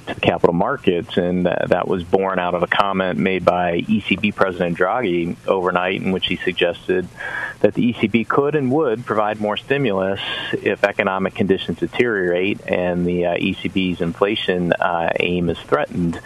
to 0.07 0.15
the 0.15 0.19
capital 0.19 0.53
markets, 0.53 1.15
and 1.15 1.45
that 1.45 1.87
was 1.87 2.03
born 2.03 2.39
out 2.39 2.55
of 2.55 2.63
a 2.63 2.67
comment 2.67 3.17
made 3.17 3.45
by 3.45 3.79
ECB 3.81 4.35
President 4.35 4.77
Draghi 4.77 5.37
overnight, 5.47 6.01
in 6.01 6.11
which 6.11 6.27
he 6.27 6.35
suggested 6.35 7.07
that 7.61 7.73
the 7.73 7.93
ECB 7.93 8.27
could 8.27 8.55
and 8.55 8.71
would 8.71 9.05
provide 9.05 9.39
more 9.39 9.55
stimulus 9.55 10.21
if 10.53 10.83
economic 10.83 11.35
conditions 11.35 11.79
deteriorate 11.79 12.59
and 12.67 13.05
the 13.05 13.25
uh, 13.25 13.35
ECB's 13.35 14.01
inflation 14.01 14.73
uh, 14.73 15.11
aim 15.19 15.49
is 15.49 15.59
threatened. 15.59 16.19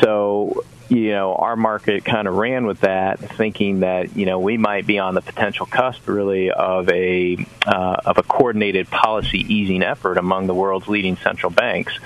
So 0.00 0.64
you 0.88 1.10
know, 1.10 1.34
our 1.34 1.56
market 1.56 2.04
kind 2.04 2.28
of 2.28 2.34
ran 2.34 2.66
with 2.66 2.80
that, 2.80 3.18
thinking 3.18 3.80
that 3.80 4.16
you 4.16 4.26
know 4.26 4.38
we 4.38 4.58
might 4.58 4.86
be 4.86 4.98
on 4.98 5.14
the 5.14 5.22
potential 5.22 5.66
cusp, 5.66 6.06
really, 6.08 6.50
of 6.50 6.88
a 6.90 7.36
uh, 7.66 7.96
of 8.04 8.18
a 8.18 8.22
coordinated 8.22 8.88
policy 8.90 9.38
easing 9.38 9.82
effort 9.82 10.18
among 10.18 10.46
the 10.46 10.54
world's 10.54 10.88
leading 10.88 11.16
central 11.16 11.50
banks. 11.50 11.98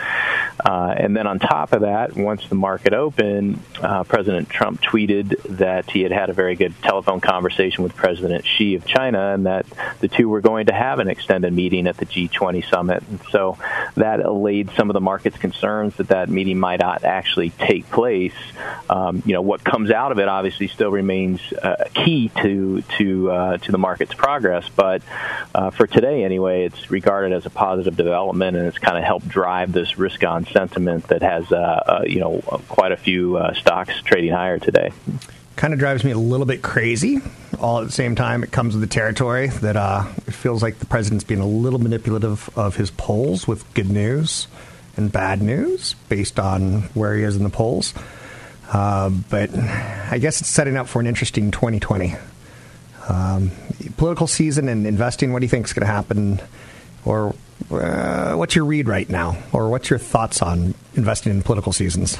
Uh, 0.64 0.94
and 0.96 1.16
then 1.16 1.26
on 1.26 1.38
top 1.38 1.72
of 1.72 1.82
that, 1.82 2.16
once 2.16 2.46
the 2.48 2.54
market 2.54 2.92
opened, 2.92 3.60
uh, 3.80 4.04
President 4.04 4.48
Trump 4.48 4.80
tweeted 4.80 5.40
that 5.58 5.90
he 5.90 6.02
had 6.02 6.12
had 6.12 6.30
a 6.30 6.32
very 6.32 6.56
good 6.56 6.74
telephone 6.82 7.20
conversation 7.20 7.84
with 7.84 7.94
President 7.94 8.44
Xi 8.44 8.74
of 8.74 8.84
China, 8.84 9.34
and 9.34 9.46
that 9.46 9.66
the 10.00 10.08
two 10.08 10.28
were 10.28 10.40
going 10.40 10.66
to 10.66 10.72
have 10.72 10.98
an 10.98 11.08
extended 11.08 11.52
meeting 11.52 11.86
at 11.86 11.96
the 11.96 12.06
G20 12.06 12.68
summit. 12.68 13.02
And 13.08 13.20
so 13.30 13.58
that 13.96 14.20
allayed 14.20 14.70
some 14.76 14.90
of 14.90 14.94
the 14.94 15.00
market's 15.00 15.38
concerns 15.38 15.96
that 15.96 16.08
that 16.08 16.28
meeting 16.28 16.58
might 16.58 16.80
not 16.80 17.04
actually 17.04 17.50
take 17.50 17.88
place. 17.90 18.34
Um, 18.90 19.22
you 19.26 19.34
know, 19.34 19.42
what 19.42 19.62
comes 19.64 19.90
out 19.90 20.12
of 20.12 20.18
it 20.18 20.28
obviously 20.28 20.68
still 20.68 20.90
remains 20.90 21.40
uh, 21.52 21.88
key 21.94 22.30
to 22.42 22.82
to 22.98 23.30
uh, 23.30 23.58
to 23.58 23.72
the 23.72 23.78
market's 23.78 24.14
progress, 24.14 24.68
but 24.68 25.02
uh, 25.54 25.70
for 25.70 25.86
today 25.86 26.24
anyway, 26.24 26.64
it's 26.64 26.90
regarded 26.90 27.32
as 27.32 27.46
a 27.46 27.50
positive 27.50 27.96
development, 27.96 28.56
and 28.56 28.66
it's 28.66 28.78
kind 28.78 28.96
of 28.96 29.04
helped 29.04 29.28
drive 29.28 29.72
this 29.72 29.98
risk-on 29.98 30.46
sentiment 30.46 31.08
that 31.08 31.22
has 31.22 31.50
uh, 31.52 31.56
uh, 31.56 32.04
you 32.06 32.20
know 32.20 32.40
quite 32.68 32.92
a 32.92 32.96
few 32.96 33.36
uh, 33.36 33.54
stocks 33.54 34.00
trading 34.02 34.32
higher 34.32 34.58
today. 34.58 34.92
Kind 35.56 35.72
of 35.72 35.78
drives 35.78 36.04
me 36.04 36.12
a 36.12 36.18
little 36.18 36.46
bit 36.46 36.62
crazy. 36.62 37.20
All 37.58 37.80
at 37.80 37.86
the 37.86 37.92
same 37.92 38.14
time, 38.14 38.44
it 38.44 38.52
comes 38.52 38.74
with 38.74 38.80
the 38.80 38.94
territory 38.94 39.48
that 39.48 39.74
it 40.26 40.34
feels 40.34 40.62
like 40.62 40.78
the 40.78 40.86
president's 40.86 41.24
being 41.24 41.40
a 41.40 41.46
little 41.46 41.80
manipulative 41.80 42.48
of 42.56 42.76
his 42.76 42.92
polls 42.92 43.48
with 43.48 43.74
good 43.74 43.90
news 43.90 44.46
and 44.98 45.10
bad 45.10 45.40
news 45.40 45.94
based 46.08 46.38
on 46.38 46.82
where 46.94 47.16
he 47.16 47.22
is 47.22 47.36
in 47.36 47.44
the 47.44 47.50
polls. 47.50 47.94
Uh, 48.72 49.10
but 49.30 49.50
I 49.56 50.18
guess 50.18 50.40
it's 50.40 50.50
setting 50.50 50.76
up 50.76 50.88
for 50.88 51.00
an 51.00 51.06
interesting 51.06 51.50
2020. 51.50 52.14
Um, 53.08 53.50
political 53.96 54.26
season 54.26 54.68
and 54.68 54.86
investing, 54.86 55.32
what 55.32 55.40
do 55.40 55.46
you 55.46 55.50
think 55.50 55.66
is 55.66 55.72
going 55.72 55.86
to 55.86 55.92
happen? 55.92 56.40
Or 57.04 57.34
uh, 57.70 58.34
what's 58.34 58.54
your 58.54 58.66
read 58.66 58.88
right 58.88 59.08
now? 59.08 59.38
Or 59.52 59.70
what's 59.70 59.88
your 59.88 59.98
thoughts 59.98 60.42
on 60.42 60.74
investing 60.94 61.32
in 61.32 61.42
political 61.42 61.72
seasons? 61.72 62.18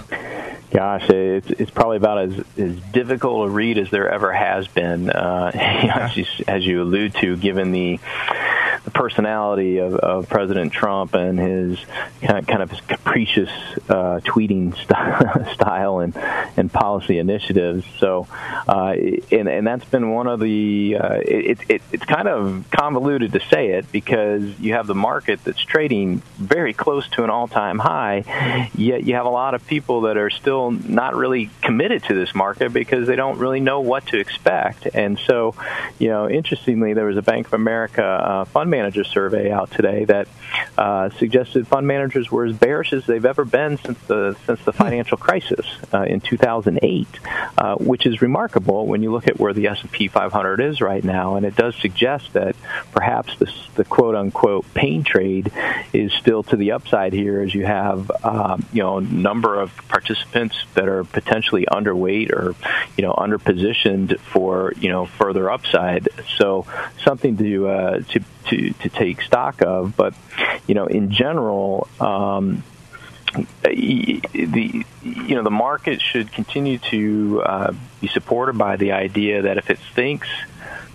Gosh, 0.70 1.08
it's 1.08 1.48
it's 1.50 1.70
probably 1.70 1.96
about 1.96 2.18
as 2.18 2.44
as 2.58 2.76
difficult 2.92 3.48
a 3.48 3.50
read 3.50 3.78
as 3.78 3.90
there 3.90 4.10
ever 4.10 4.30
has 4.30 4.68
been. 4.68 5.08
Uh, 5.08 5.50
as, 5.54 6.16
you, 6.16 6.26
as 6.46 6.66
you 6.66 6.82
allude 6.82 7.14
to, 7.16 7.36
given 7.36 7.72
the 7.72 7.98
personality 8.90 9.78
of, 9.78 9.94
of 9.94 10.28
President 10.28 10.72
Trump 10.72 11.14
and 11.14 11.38
his 11.38 11.78
kind 12.20 12.38
of, 12.38 12.46
kind 12.46 12.62
of 12.62 12.70
his 12.70 12.80
capricious 12.80 13.50
uh, 13.88 14.20
tweeting 14.24 14.74
st- 14.76 15.54
style 15.54 16.00
and 16.00 16.16
and 16.56 16.72
policy 16.72 17.18
initiatives. 17.18 17.84
So, 17.98 18.26
uh, 18.66 18.94
and 19.30 19.48
and 19.48 19.66
that's 19.66 19.84
been 19.86 20.10
one 20.10 20.26
of 20.26 20.40
the 20.40 20.96
uh, 21.00 21.20
it, 21.24 21.58
it 21.68 21.82
it's 21.92 22.04
kind 22.04 22.28
of 22.28 22.64
convoluted 22.70 23.32
to 23.32 23.40
say 23.48 23.70
it 23.70 23.90
because 23.92 24.58
you 24.60 24.74
have 24.74 24.86
the 24.86 24.94
market 24.94 25.42
that's 25.44 25.60
trading 25.60 26.22
very 26.36 26.72
close 26.72 27.08
to 27.10 27.24
an 27.24 27.30
all 27.30 27.48
time 27.48 27.78
high, 27.78 28.70
yet 28.74 29.04
you 29.04 29.14
have 29.14 29.26
a 29.26 29.30
lot 29.30 29.54
of 29.54 29.66
people 29.66 30.02
that 30.02 30.16
are 30.16 30.30
still 30.30 30.70
not 30.70 31.14
really 31.14 31.50
committed 31.62 32.02
to 32.04 32.14
this 32.14 32.34
market 32.34 32.72
because 32.72 33.06
they 33.06 33.16
don't 33.16 33.38
really 33.38 33.60
know 33.60 33.80
what 33.80 34.06
to 34.06 34.18
expect. 34.18 34.86
And 34.94 35.18
so, 35.18 35.54
you 35.98 36.08
know, 36.08 36.28
interestingly, 36.28 36.94
there 36.94 37.06
was 37.06 37.16
a 37.16 37.22
Bank 37.22 37.46
of 37.46 37.52
America 37.54 38.04
uh, 38.04 38.44
fund 38.44 38.70
manager 38.78 39.02
survey 39.02 39.50
out 39.50 39.72
today 39.72 40.04
that 40.04 40.28
uh, 40.76 41.10
suggested 41.18 41.66
fund 41.66 41.84
managers 41.84 42.30
were 42.30 42.44
as 42.44 42.56
bearish 42.56 42.92
as 42.92 43.04
they've 43.06 43.24
ever 43.24 43.44
been 43.44 43.76
since 43.78 43.98
the 44.06 44.36
since 44.46 44.64
the 44.64 44.72
financial 44.72 45.18
crisis 45.18 45.66
uh, 45.92 46.02
in 46.02 46.20
2008, 46.20 47.08
uh, 47.58 47.74
which 47.76 48.06
is 48.06 48.22
remarkable 48.22 48.86
when 48.86 49.02
you 49.02 49.10
look 49.10 49.26
at 49.26 49.40
where 49.40 49.52
the 49.52 49.66
S&P 49.66 50.06
500 50.06 50.60
is 50.60 50.80
right 50.80 51.02
now, 51.02 51.34
and 51.34 51.44
it 51.44 51.56
does 51.56 51.74
suggest 51.76 52.32
that 52.34 52.54
perhaps 52.92 53.36
this, 53.38 53.52
the 53.74 53.84
quote 53.84 54.14
unquote 54.14 54.64
pain 54.74 55.02
trade 55.02 55.50
is 55.92 56.12
still 56.12 56.44
to 56.44 56.56
the 56.56 56.70
upside 56.70 57.12
here, 57.12 57.40
as 57.40 57.52
you 57.52 57.66
have 57.66 58.08
um, 58.22 58.64
you 58.72 58.82
know 58.82 58.98
a 58.98 59.00
number 59.00 59.60
of 59.60 59.76
participants 59.88 60.56
that 60.74 60.86
are 60.86 61.02
potentially 61.02 61.66
underweight 61.66 62.30
or 62.30 62.54
you 62.96 63.02
know 63.02 63.14
underpositioned 63.14 64.20
for 64.20 64.72
you 64.78 64.88
know 64.88 65.06
further 65.06 65.50
upside. 65.50 66.08
So 66.36 66.66
something 67.02 67.36
to 67.38 67.68
uh, 67.68 68.00
to 68.10 68.20
to 68.48 68.72
to 68.72 68.88
take 68.88 69.22
stock 69.22 69.62
of. 69.62 69.96
But 69.96 70.14
you 70.66 70.74
know, 70.74 70.86
in 70.86 71.10
general. 71.10 71.88
Um, 72.00 72.62
the 73.62 74.84
you 75.02 75.34
know 75.34 75.42
the 75.42 75.50
market 75.50 76.00
should 76.00 76.32
continue 76.32 76.78
to 76.78 77.42
uh, 77.42 77.72
be 78.00 78.08
supported 78.08 78.56
by 78.56 78.76
the 78.76 78.92
idea 78.92 79.42
that 79.42 79.58
if 79.58 79.68
it 79.68 79.78
thinks 79.94 80.28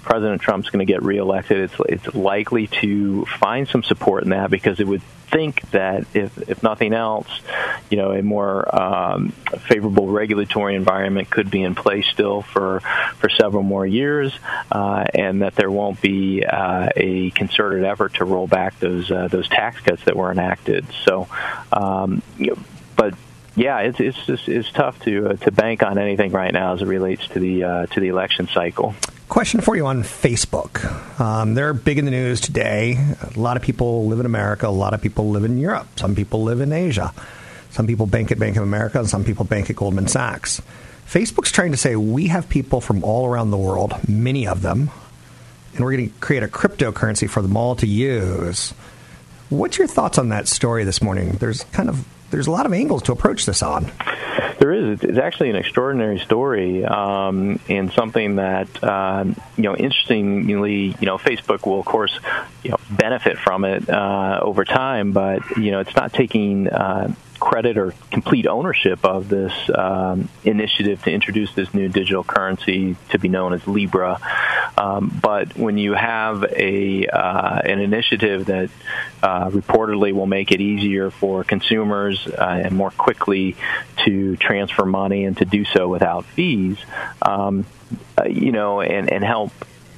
President 0.01 0.41
Trump's 0.41 0.69
going 0.69 0.85
to 0.85 0.91
get 0.91 1.03
reelected, 1.03 1.57
it's 1.57 1.75
it's 1.87 2.15
likely 2.15 2.67
to 2.81 3.25
find 3.25 3.67
some 3.67 3.83
support 3.83 4.23
in 4.23 4.31
that 4.31 4.49
because 4.49 4.79
it 4.79 4.87
would 4.87 5.01
think 5.33 5.61
that 5.71 6.05
if, 6.13 6.37
if 6.49 6.61
nothing 6.61 6.93
else, 6.93 7.27
you 7.89 7.97
know, 7.97 8.11
a 8.11 8.21
more 8.21 8.73
um, 8.73 9.29
favorable 9.67 10.07
regulatory 10.07 10.75
environment 10.75 11.29
could 11.29 11.49
be 11.49 11.63
in 11.63 11.75
place 11.75 12.05
still 12.07 12.43
for 12.43 12.81
for 13.17 13.29
several 13.29 13.63
more 13.63 13.85
years, 13.85 14.31
uh, 14.71 15.05
and 15.13 15.41
that 15.41 15.55
there 15.55 15.71
won't 15.71 15.99
be 16.01 16.45
uh, 16.45 16.89
a 16.95 17.31
concerted 17.31 17.83
effort 17.83 18.15
to 18.15 18.25
roll 18.25 18.47
back 18.47 18.79
those 18.79 19.11
uh, 19.11 19.27
those 19.27 19.49
tax 19.49 19.79
cuts 19.81 20.03
that 20.05 20.15
were 20.15 20.31
enacted. 20.31 20.85
So, 21.03 21.27
um, 21.71 22.21
but 22.95 23.15
yeah, 23.55 23.79
it's 23.79 23.99
it's 23.99 24.25
just 24.25 24.47
it's 24.47 24.71
tough 24.71 24.99
to 25.05 25.29
uh, 25.29 25.33
to 25.37 25.51
bank 25.51 25.83
on 25.83 25.97
anything 25.97 26.31
right 26.31 26.53
now 26.53 26.73
as 26.73 26.81
it 26.81 26.87
relates 26.87 27.27
to 27.29 27.39
the 27.39 27.63
uh, 27.63 27.85
to 27.87 27.99
the 27.99 28.09
election 28.09 28.47
cycle. 28.47 28.93
Question 29.33 29.61
for 29.61 29.75
you 29.75 29.87
on 29.87 30.03
Facebook. 30.03 31.19
Um, 31.19 31.55
they're 31.55 31.73
big 31.73 31.97
in 31.97 32.05
the 32.05 32.11
news 32.11 32.39
today. 32.39 32.99
A 33.35 33.39
lot 33.39 33.57
of 33.57 33.63
people 33.63 34.05
live 34.05 34.19
in 34.19 34.27
America. 34.27 34.67
A 34.67 34.69
lot 34.69 34.93
of 34.93 35.01
people 35.01 35.31
live 35.31 35.43
in 35.43 35.57
Europe. 35.57 35.87
Some 35.95 36.13
people 36.13 36.43
live 36.43 36.61
in 36.61 36.71
Asia. 36.71 37.11
Some 37.71 37.87
people 37.87 38.05
bank 38.05 38.31
at 38.31 38.37
Bank 38.37 38.57
of 38.57 38.61
America, 38.61 38.99
and 38.99 39.09
some 39.09 39.23
people 39.23 39.43
bank 39.43 39.71
at 39.71 39.75
Goldman 39.75 40.07
Sachs. 40.07 40.61
Facebook's 41.07 41.51
trying 41.51 41.71
to 41.71 41.77
say 41.77 41.95
we 41.95 42.27
have 42.27 42.47
people 42.47 42.79
from 42.79 43.03
all 43.03 43.25
around 43.25 43.49
the 43.49 43.57
world, 43.57 43.95
many 44.07 44.45
of 44.45 44.61
them, 44.61 44.91
and 45.73 45.83
we're 45.83 45.93
going 45.93 46.11
to 46.11 46.19
create 46.19 46.43
a 46.43 46.47
cryptocurrency 46.47 47.27
for 47.27 47.41
them 47.41 47.57
all 47.57 47.75
to 47.77 47.87
use. 47.87 48.69
What's 49.49 49.79
your 49.79 49.87
thoughts 49.87 50.19
on 50.19 50.29
that 50.29 50.47
story 50.47 50.83
this 50.83 51.01
morning? 51.01 51.31
There's 51.31 51.63
kind 51.71 51.89
of 51.89 52.07
there's 52.33 52.47
a 52.47 52.51
lot 52.51 52.65
of 52.65 52.73
angles 52.73 53.03
to 53.03 53.11
approach 53.11 53.45
this 53.45 53.61
on. 53.61 53.91
There 54.59 54.73
is. 54.73 55.03
It's 55.03 55.17
actually 55.17 55.51
an 55.51 55.55
extraordinary 55.55 56.19
story, 56.19 56.83
um, 56.83 57.59
and 57.69 57.91
something 57.93 58.37
that 58.37 58.83
uh, 58.83 59.25
you 59.55 59.63
know, 59.63 59.75
interestingly, 59.75 60.95
you 60.99 61.05
know, 61.05 61.17
Facebook 61.17 61.65
will 61.67 61.79
of 61.79 61.85
course, 61.85 62.19
you 62.63 62.71
know, 62.71 62.77
benefit 62.89 63.37
from 63.37 63.65
it 63.65 63.87
uh, 63.89 64.39
over 64.41 64.65
time, 64.65 65.11
but 65.11 65.41
you 65.57 65.71
know, 65.71 65.79
it's 65.79 65.95
not 65.95 66.11
taking. 66.11 66.67
Uh, 66.69 67.13
credit 67.39 67.77
or 67.77 67.93
complete 68.09 68.47
ownership 68.47 69.03
of 69.03 69.27
this 69.27 69.51
um, 69.75 70.29
initiative 70.45 71.03
to 71.03 71.11
introduce 71.11 71.53
this 71.55 71.73
new 71.73 71.89
digital 71.89 72.23
currency 72.23 72.95
to 73.09 73.19
be 73.19 73.27
known 73.27 73.51
as 73.51 73.67
Libra. 73.67 74.17
Um, 74.77 75.19
but 75.21 75.55
when 75.55 75.77
you 75.77 75.93
have 75.93 76.43
a 76.43 77.05
uh, 77.07 77.59
an 77.63 77.79
initiative 77.79 78.45
that 78.45 78.69
uh, 79.21 79.49
reportedly 79.49 80.13
will 80.13 80.25
make 80.25 80.51
it 80.51 80.61
easier 80.61 81.11
for 81.11 81.43
consumers 81.43 82.27
uh, 82.27 82.61
and 82.63 82.75
more 82.75 82.91
quickly 82.91 83.55
to 84.05 84.35
transfer 84.37 84.85
money 84.85 85.25
and 85.25 85.37
to 85.37 85.45
do 85.45 85.63
so 85.65 85.87
without 85.87 86.25
fees, 86.25 86.77
um, 87.21 87.65
uh, 88.17 88.25
you 88.25 88.51
know, 88.51 88.81
and, 88.81 89.11
and 89.11 89.23
help 89.23 89.51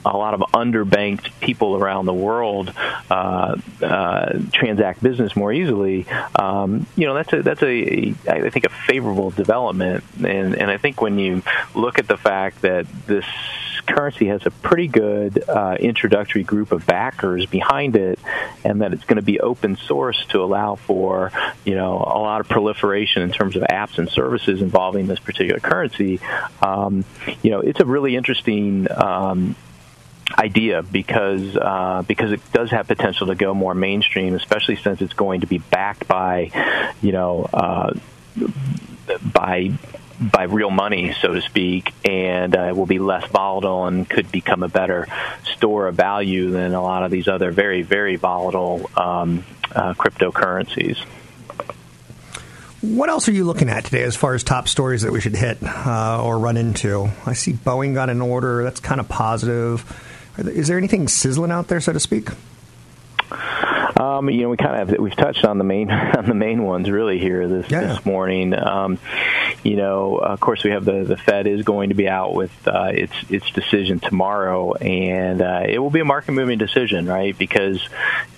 a 0.05 0.15
lot 0.15 0.35
of 0.35 0.41
underbanked 0.53 1.31
people 1.39 1.75
around 1.75 2.05
the 2.05 2.13
world 2.13 2.71
uh, 3.09 3.55
uh, 3.81 4.39
transact 4.53 5.01
business 5.01 5.35
more 5.35 5.51
easily. 5.51 6.05
Um, 6.35 6.85
you 6.95 7.07
know, 7.07 7.15
that's 7.15 7.33
a 7.33 7.41
that's 7.41 7.63
a 7.63 8.13
I 8.29 8.49
think 8.51 8.65
a 8.65 8.69
favorable 8.69 9.31
development, 9.31 10.03
and 10.23 10.55
and 10.55 10.69
I 10.69 10.77
think 10.77 11.01
when 11.01 11.17
you 11.17 11.41
look 11.73 11.97
at 11.97 12.07
the 12.07 12.17
fact 12.17 12.61
that 12.61 12.85
this 13.07 13.25
currency 13.85 14.27
has 14.27 14.45
a 14.45 14.51
pretty 14.51 14.87
good 14.87 15.47
uh, 15.47 15.77
introductory 15.79 16.43
group 16.43 16.71
of 16.71 16.85
backers 16.85 17.45
behind 17.45 17.95
it, 17.95 18.19
and 18.63 18.81
that 18.81 18.93
it's 18.93 19.05
going 19.05 19.17
to 19.17 19.23
be 19.23 19.39
open 19.39 19.75
source 19.75 20.25
to 20.27 20.43
allow 20.43 20.75
for 20.75 21.31
you 21.63 21.75
know 21.75 21.93
a 21.93 22.19
lot 22.19 22.41
of 22.41 22.49
proliferation 22.49 23.21
in 23.21 23.31
terms 23.31 23.55
of 23.55 23.63
apps 23.63 23.97
and 23.97 24.09
services 24.09 24.61
involving 24.61 25.07
this 25.07 25.19
particular 25.19 25.59
currency. 25.59 26.19
Um, 26.61 27.05
you 27.41 27.51
know, 27.51 27.59
it's 27.59 27.79
a 27.79 27.85
really 27.85 28.15
interesting 28.15 28.87
um, 28.91 29.55
idea 30.37 30.81
because 30.81 31.55
uh, 31.55 32.03
because 32.07 32.31
it 32.31 32.41
does 32.51 32.71
have 32.71 32.87
potential 32.87 33.27
to 33.27 33.35
go 33.35 33.53
more 33.53 33.73
mainstream, 33.73 34.33
especially 34.35 34.75
since 34.75 35.01
it's 35.01 35.13
going 35.13 35.41
to 35.41 35.47
be 35.47 35.59
backed 35.59 36.07
by 36.07 36.93
you 37.01 37.11
know 37.11 37.47
uh, 37.53 37.93
by 39.21 39.71
by 40.19 40.43
real 40.43 40.69
money, 40.69 41.13
so 41.19 41.33
to 41.33 41.41
speak, 41.41 41.93
and 42.05 42.55
uh, 42.55 42.71
will 42.73 42.85
be 42.85 42.99
less 42.99 43.29
volatile 43.29 43.85
and 43.85 44.09
could 44.09 44.31
become 44.31 44.63
a 44.63 44.69
better 44.69 45.07
store 45.43 45.87
of 45.87 45.95
value 45.95 46.51
than 46.51 46.73
a 46.73 46.81
lot 46.81 47.03
of 47.03 47.11
these 47.11 47.27
other 47.27 47.51
very 47.51 47.81
very 47.81 48.15
volatile 48.15 48.89
um, 48.95 49.43
uh, 49.73 49.93
cryptocurrencies. 49.93 51.03
What 52.81 53.09
else 53.09 53.27
are 53.27 53.31
you 53.31 53.45
looking 53.45 53.67
at 53.67 53.85
today 53.85 54.03
as 54.03 54.15
far 54.15 54.35
as 54.35 54.43
top 54.43 54.67
stories 54.67 55.01
that 55.01 55.11
we 55.11 55.19
should 55.19 55.35
hit 55.35 55.57
uh, 55.63 56.23
or 56.23 56.37
run 56.37 56.55
into? 56.55 57.09
I 57.25 57.33
see 57.33 57.53
Boeing 57.53 57.95
got 57.95 58.11
an 58.11 58.21
order. 58.21 58.63
That's 58.63 58.79
kind 58.79 58.99
of 59.01 59.09
positive. 59.09 59.83
Is 60.37 60.67
there 60.67 60.77
anything 60.77 61.07
sizzling 61.07 61.51
out 61.51 61.67
there, 61.67 61.81
so 61.81 61.93
to 61.93 61.99
speak? 61.99 62.29
Um, 63.97 64.29
you 64.29 64.41
know, 64.41 64.49
we 64.49 64.57
kind 64.57 64.89
of 64.89 64.99
we've 64.99 65.15
touched 65.15 65.45
on 65.45 65.57
the 65.57 65.63
main 65.63 65.89
on 65.91 66.25
the 66.25 66.33
main 66.33 66.63
ones 66.63 66.89
really 66.89 67.17
here 67.17 67.47
this 67.47 67.69
yeah. 67.71 67.81
this 67.81 68.05
morning. 68.05 68.53
Um, 68.53 68.99
you 69.63 69.77
know, 69.77 70.17
of 70.17 70.39
course, 70.39 70.63
we 70.63 70.71
have 70.71 70.83
the 70.83 71.03
the 71.03 71.17
Fed 71.17 71.47
is 71.47 71.63
going 71.63 71.89
to 71.89 71.95
be 71.95 72.07
out 72.09 72.33
with 72.33 72.51
uh, 72.67 72.91
its 72.93 73.13
its 73.29 73.49
decision 73.51 73.99
tomorrow, 73.99 74.73
and 74.73 75.41
uh, 75.41 75.63
it 75.67 75.79
will 75.79 75.89
be 75.89 76.01
a 76.01 76.05
market 76.05 76.33
moving 76.33 76.57
decision, 76.57 77.05
right? 77.05 77.37
Because 77.37 77.81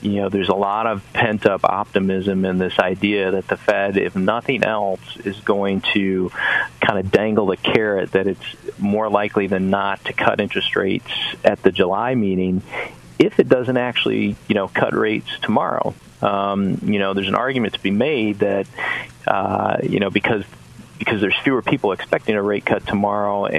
you 0.01 0.21
know, 0.21 0.29
there's 0.29 0.49
a 0.49 0.55
lot 0.55 0.85
of 0.85 1.03
pent 1.13 1.45
up 1.45 1.63
optimism 1.63 2.45
in 2.45 2.59
this 2.59 2.77
idea 2.77 3.31
that 3.31 3.47
the 3.47 3.57
Fed, 3.57 3.97
if 3.97 4.15
nothing 4.15 4.63
else, 4.63 5.17
is 5.25 5.39
going 5.39 5.81
to 5.93 6.29
kind 6.81 6.99
of 6.99 7.11
dangle 7.11 7.47
the 7.47 7.57
carrot 7.57 8.11
that 8.11 8.27
it's 8.27 8.55
more 8.77 9.09
likely 9.09 9.47
than 9.47 9.71
not 9.71 10.03
to 10.05 10.13
cut 10.13 10.39
interest 10.39 10.75
rates 10.75 11.11
at 11.43 11.63
the 11.63 11.71
July 11.71 12.13
meeting 12.13 12.61
if 13.19 13.39
it 13.39 13.49
doesn't 13.49 13.77
actually, 13.77 14.35
you 14.47 14.55
know, 14.55 14.67
cut 14.67 14.93
rates 14.93 15.29
tomorrow. 15.41 15.93
Um, 16.21 16.79
you 16.83 16.99
know, 16.99 17.13
there's 17.13 17.27
an 17.27 17.35
argument 17.35 17.73
to 17.75 17.81
be 17.81 17.91
made 17.91 18.39
that, 18.39 18.67
uh, 19.27 19.77
you 19.83 19.99
know, 19.99 20.09
because 20.09 20.43
because 20.97 21.21
there's 21.21 21.37
fewer 21.43 21.61
people 21.61 21.91
expecting 21.91 22.35
a 22.35 22.41
rate 22.41 22.65
cut 22.65 22.85
tomorrow, 22.85 23.45
uh, 23.45 23.49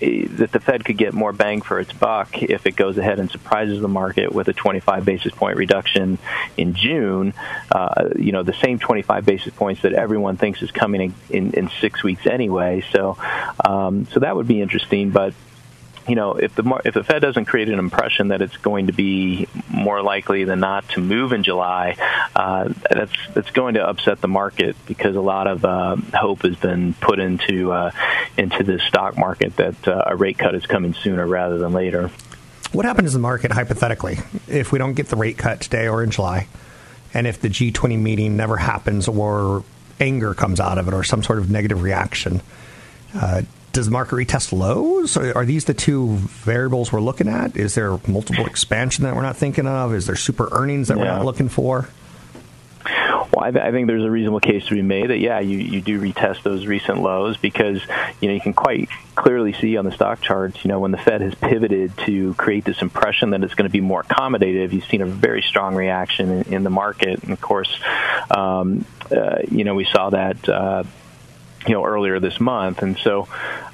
that 0.00 0.50
the 0.52 0.60
Fed 0.60 0.84
could 0.84 0.96
get 0.96 1.14
more 1.14 1.32
bang 1.32 1.62
for 1.62 1.80
its 1.80 1.92
buck 1.92 2.42
if 2.42 2.66
it 2.66 2.76
goes 2.76 2.98
ahead 2.98 3.18
and 3.18 3.30
surprises 3.30 3.80
the 3.80 3.88
market 3.88 4.32
with 4.32 4.48
a 4.48 4.52
25 4.52 5.04
basis 5.04 5.32
point 5.32 5.56
reduction 5.56 6.18
in 6.56 6.74
June. 6.74 7.32
Uh, 7.72 8.10
you 8.16 8.32
know, 8.32 8.42
the 8.42 8.52
same 8.52 8.78
25 8.78 9.24
basis 9.24 9.54
points 9.54 9.82
that 9.82 9.92
everyone 9.92 10.36
thinks 10.36 10.62
is 10.62 10.70
coming 10.70 11.00
in, 11.00 11.14
in, 11.30 11.52
in 11.52 11.70
six 11.80 12.02
weeks 12.02 12.26
anyway. 12.26 12.84
So, 12.92 13.16
um, 13.64 14.06
so 14.12 14.20
that 14.20 14.36
would 14.36 14.48
be 14.48 14.60
interesting, 14.60 15.10
but 15.10 15.34
you 16.08 16.14
know, 16.14 16.32
if 16.32 16.54
the 16.54 16.80
if 16.84 16.94
the 16.94 17.04
Fed 17.04 17.20
doesn't 17.20 17.44
create 17.44 17.68
an 17.68 17.78
impression 17.78 18.28
that 18.28 18.40
it's 18.40 18.56
going 18.56 18.86
to 18.86 18.92
be 18.92 19.46
more 19.68 20.02
likely 20.02 20.44
than 20.44 20.60
not 20.60 20.88
to 20.90 21.00
move 21.00 21.32
in 21.32 21.42
July, 21.42 21.96
uh, 22.34 22.72
that's 22.90 23.12
that's 23.34 23.50
going 23.50 23.74
to 23.74 23.86
upset 23.86 24.20
the 24.20 24.28
market 24.28 24.74
because 24.86 25.16
a 25.16 25.20
lot 25.20 25.46
of 25.46 25.64
uh, 25.64 25.96
hope 26.14 26.42
has 26.42 26.56
been 26.56 26.94
put 26.94 27.18
into 27.18 27.72
uh, 27.72 27.90
into 28.38 28.64
the 28.64 28.78
stock 28.78 29.18
market 29.18 29.54
that 29.56 29.86
uh, 29.86 30.04
a 30.06 30.16
rate 30.16 30.38
cut 30.38 30.54
is 30.54 30.64
coming 30.64 30.94
sooner 30.94 31.26
rather 31.26 31.58
than 31.58 31.72
later. 31.72 32.10
What 32.72 32.86
happens 32.86 33.14
in 33.14 33.20
the 33.20 33.26
market 33.26 33.52
hypothetically 33.52 34.18
if 34.46 34.72
we 34.72 34.78
don't 34.78 34.94
get 34.94 35.08
the 35.08 35.16
rate 35.16 35.36
cut 35.36 35.60
today 35.60 35.88
or 35.88 36.02
in 36.02 36.10
July, 36.10 36.48
and 37.12 37.26
if 37.26 37.40
the 37.40 37.48
G20 37.48 37.98
meeting 37.98 38.36
never 38.36 38.56
happens 38.56 39.08
or 39.08 39.62
anger 40.00 40.32
comes 40.32 40.58
out 40.58 40.78
of 40.78 40.88
it 40.88 40.94
or 40.94 41.04
some 41.04 41.22
sort 41.22 41.38
of 41.38 41.50
negative 41.50 41.82
reaction? 41.82 42.40
Does 43.72 43.86
the 43.86 43.92
market 43.92 44.14
retest 44.16 44.52
lows? 44.52 45.16
Are 45.16 45.44
these 45.44 45.66
the 45.66 45.74
two 45.74 46.16
variables 46.16 46.90
we're 46.90 47.00
looking 47.00 47.28
at? 47.28 47.56
Is 47.56 47.74
there 47.74 47.98
multiple 48.06 48.46
expansion 48.46 49.04
that 49.04 49.14
we're 49.14 49.22
not 49.22 49.36
thinking 49.36 49.66
of? 49.66 49.94
Is 49.94 50.06
there 50.06 50.16
super 50.16 50.48
earnings 50.52 50.88
that 50.88 50.96
yeah. 50.96 51.04
we're 51.04 51.10
not 51.10 51.24
looking 51.24 51.48
for? 51.48 51.88
Well, 52.84 53.44
I, 53.44 53.50
th- 53.50 53.62
I, 53.62 53.70
think 53.70 53.86
there's 53.86 54.04
a 54.04 54.10
reasonable 54.10 54.40
case 54.40 54.66
to 54.66 54.74
be 54.74 54.82
made 54.82 55.10
that 55.10 55.18
yeah, 55.18 55.40
you, 55.40 55.58
you 55.58 55.80
do 55.80 56.00
retest 56.00 56.42
those 56.42 56.66
recent 56.66 57.02
lows 57.02 57.36
because 57.36 57.80
you 58.20 58.28
know 58.28 58.34
you 58.34 58.40
can 58.40 58.54
quite 58.54 58.88
clearly 59.14 59.52
see 59.52 59.76
on 59.76 59.84
the 59.84 59.92
stock 59.92 60.20
charts, 60.20 60.64
you 60.64 60.68
know, 60.68 60.80
when 60.80 60.90
the 60.90 60.98
Fed 60.98 61.20
has 61.20 61.34
pivoted 61.34 61.96
to 62.06 62.34
create 62.34 62.64
this 62.64 62.80
impression 62.80 63.30
that 63.30 63.42
it's 63.42 63.54
going 63.54 63.68
to 63.68 63.72
be 63.72 63.80
more 63.80 64.02
accommodative, 64.02 64.72
you've 64.72 64.86
seen 64.86 65.02
a 65.02 65.06
very 65.06 65.42
strong 65.42 65.74
reaction 65.74 66.30
in, 66.30 66.54
in 66.54 66.64
the 66.64 66.70
market. 66.70 67.22
And 67.22 67.32
of 67.32 67.40
course, 67.40 67.78
um, 68.30 68.84
uh, 69.10 69.38
you 69.50 69.64
know, 69.64 69.74
we 69.74 69.84
saw 69.84 70.10
that. 70.10 70.48
Uh, 70.48 70.84
you 71.66 71.74
know 71.74 71.84
earlier 71.84 72.20
this 72.20 72.38
month 72.40 72.82
and 72.82 72.96
so 72.98 73.28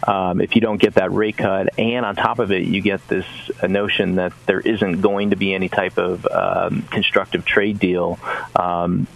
um, 0.06 0.40
if 0.40 0.54
you 0.54 0.60
don't 0.60 0.78
get 0.78 0.94
that 0.94 1.12
rate 1.12 1.36
cut 1.36 1.78
and 1.78 2.04
on 2.06 2.16
top 2.16 2.38
of 2.38 2.50
it 2.50 2.62
you 2.62 2.80
get 2.80 3.06
this 3.08 3.26
notion 3.68 4.16
that 4.16 4.32
there 4.46 4.60
isn't 4.60 5.00
going 5.00 5.30
to 5.30 5.36
be 5.36 5.54
any 5.54 5.68
type 5.68 5.98
of 5.98 6.26
um, 6.26 6.82
constructive 6.90 7.44
trade 7.44 7.78
deal 7.78 8.18
um, 8.56 9.06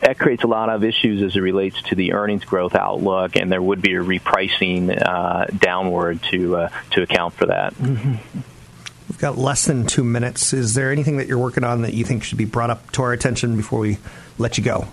that 0.00 0.18
creates 0.18 0.42
a 0.42 0.46
lot 0.46 0.68
of 0.68 0.84
issues 0.84 1.22
as 1.22 1.36
it 1.36 1.40
relates 1.40 1.80
to 1.82 1.94
the 1.94 2.12
earnings 2.12 2.44
growth 2.44 2.74
outlook 2.74 3.36
and 3.36 3.52
there 3.52 3.62
would 3.62 3.82
be 3.82 3.94
a 3.94 4.02
repricing 4.02 4.90
uh, 5.04 5.46
downward 5.46 6.22
to 6.22 6.56
uh, 6.56 6.68
to 6.90 7.02
account 7.02 7.34
for 7.34 7.46
that 7.46 7.74
mm-hmm. 7.74 8.40
We've 9.08 9.20
got 9.20 9.38
less 9.38 9.66
than 9.66 9.86
two 9.86 10.02
minutes. 10.02 10.52
Is 10.52 10.74
there 10.74 10.90
anything 10.90 11.18
that 11.18 11.28
you're 11.28 11.38
working 11.38 11.62
on 11.62 11.82
that 11.82 11.94
you 11.94 12.04
think 12.04 12.24
should 12.24 12.38
be 12.38 12.46
brought 12.46 12.70
up 12.70 12.90
to 12.92 13.02
our 13.02 13.12
attention 13.12 13.56
before 13.56 13.78
we 13.78 13.98
let 14.38 14.58
you 14.58 14.64
go? 14.64 14.88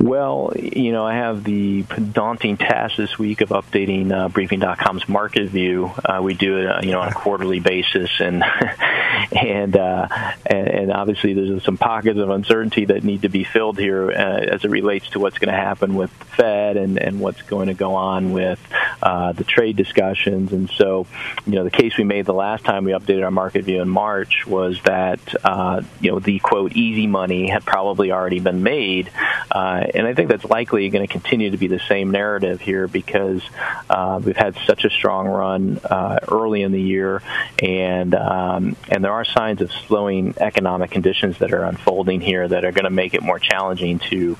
Well, 0.00 0.52
you 0.56 0.92
know, 0.92 1.06
I 1.06 1.14
have 1.14 1.44
the 1.44 1.82
daunting 1.82 2.56
task 2.56 2.96
this 2.96 3.18
week 3.18 3.40
of 3.40 3.50
updating 3.50 4.12
uh, 4.12 4.28
Briefing.com's 4.28 5.08
market 5.08 5.48
view. 5.48 5.90
Uh, 6.04 6.20
we 6.22 6.34
do 6.34 6.58
it, 6.58 6.66
uh, 6.66 6.80
you 6.82 6.92
know, 6.92 7.00
on 7.00 7.08
a 7.08 7.14
quarterly 7.14 7.60
basis, 7.60 8.10
and 8.20 8.42
and, 9.32 9.76
uh, 9.76 10.08
and 10.46 10.68
and 10.68 10.92
obviously 10.92 11.32
there's 11.32 11.64
some 11.64 11.78
pockets 11.78 12.18
of 12.18 12.30
uncertainty 12.30 12.86
that 12.86 13.04
need 13.04 13.22
to 13.22 13.28
be 13.28 13.44
filled 13.44 13.78
here 13.78 14.10
uh, 14.10 14.14
as 14.14 14.64
it 14.64 14.70
relates 14.70 15.08
to 15.10 15.20
what's 15.20 15.38
going 15.38 15.52
to 15.52 15.58
happen 15.58 15.94
with 15.94 16.16
the 16.18 16.24
Fed 16.26 16.76
and 16.76 16.98
and 16.98 17.20
what's 17.20 17.42
going 17.42 17.68
to 17.68 17.74
go 17.74 17.94
on 17.94 18.32
with 18.32 18.60
uh, 19.02 19.32
the 19.32 19.44
trade 19.44 19.76
discussions. 19.76 20.52
And 20.52 20.68
so, 20.70 21.06
you 21.46 21.54
know, 21.54 21.64
the 21.64 21.70
case 21.70 21.96
we 21.96 22.04
made 22.04 22.26
the 22.26 22.34
last 22.34 22.64
time 22.64 22.84
we 22.84 22.92
updated 22.92 23.24
our 23.24 23.30
market 23.30 23.64
view 23.64 23.80
in 23.80 23.88
March 23.88 24.46
was 24.46 24.80
that, 24.82 25.20
uh, 25.44 25.82
you 26.00 26.10
know, 26.10 26.18
the 26.18 26.38
quote 26.40 26.72
easy 26.72 27.06
money 27.06 27.48
had 27.48 27.64
probably 27.64 28.12
already 28.12 28.40
been 28.40 28.62
made. 28.62 29.10
Uh, 29.50 29.84
and 29.94 30.06
I 30.06 30.14
think 30.14 30.28
that's 30.28 30.44
likely 30.44 30.88
going 30.90 31.06
to 31.06 31.12
continue 31.12 31.50
to 31.50 31.56
be 31.56 31.68
the 31.68 31.80
same 31.88 32.10
narrative 32.10 32.60
here 32.60 32.88
because 32.88 33.42
uh, 33.88 34.20
we've 34.22 34.36
had 34.36 34.56
such 34.66 34.84
a 34.84 34.90
strong 34.90 35.26
run 35.26 35.78
uh, 35.78 36.18
early 36.28 36.62
in 36.62 36.72
the 36.72 36.80
year, 36.80 37.22
and 37.62 38.14
um, 38.14 38.76
and 38.88 39.02
there 39.02 39.12
are 39.12 39.24
signs 39.24 39.60
of 39.60 39.70
slowing 39.86 40.34
economic 40.38 40.90
conditions 40.90 41.38
that 41.38 41.52
are 41.52 41.64
unfolding 41.64 42.20
here 42.20 42.46
that 42.46 42.64
are 42.64 42.72
going 42.72 42.84
to 42.84 42.90
make 42.90 43.14
it 43.14 43.22
more 43.22 43.38
challenging 43.38 43.98
to 44.10 44.36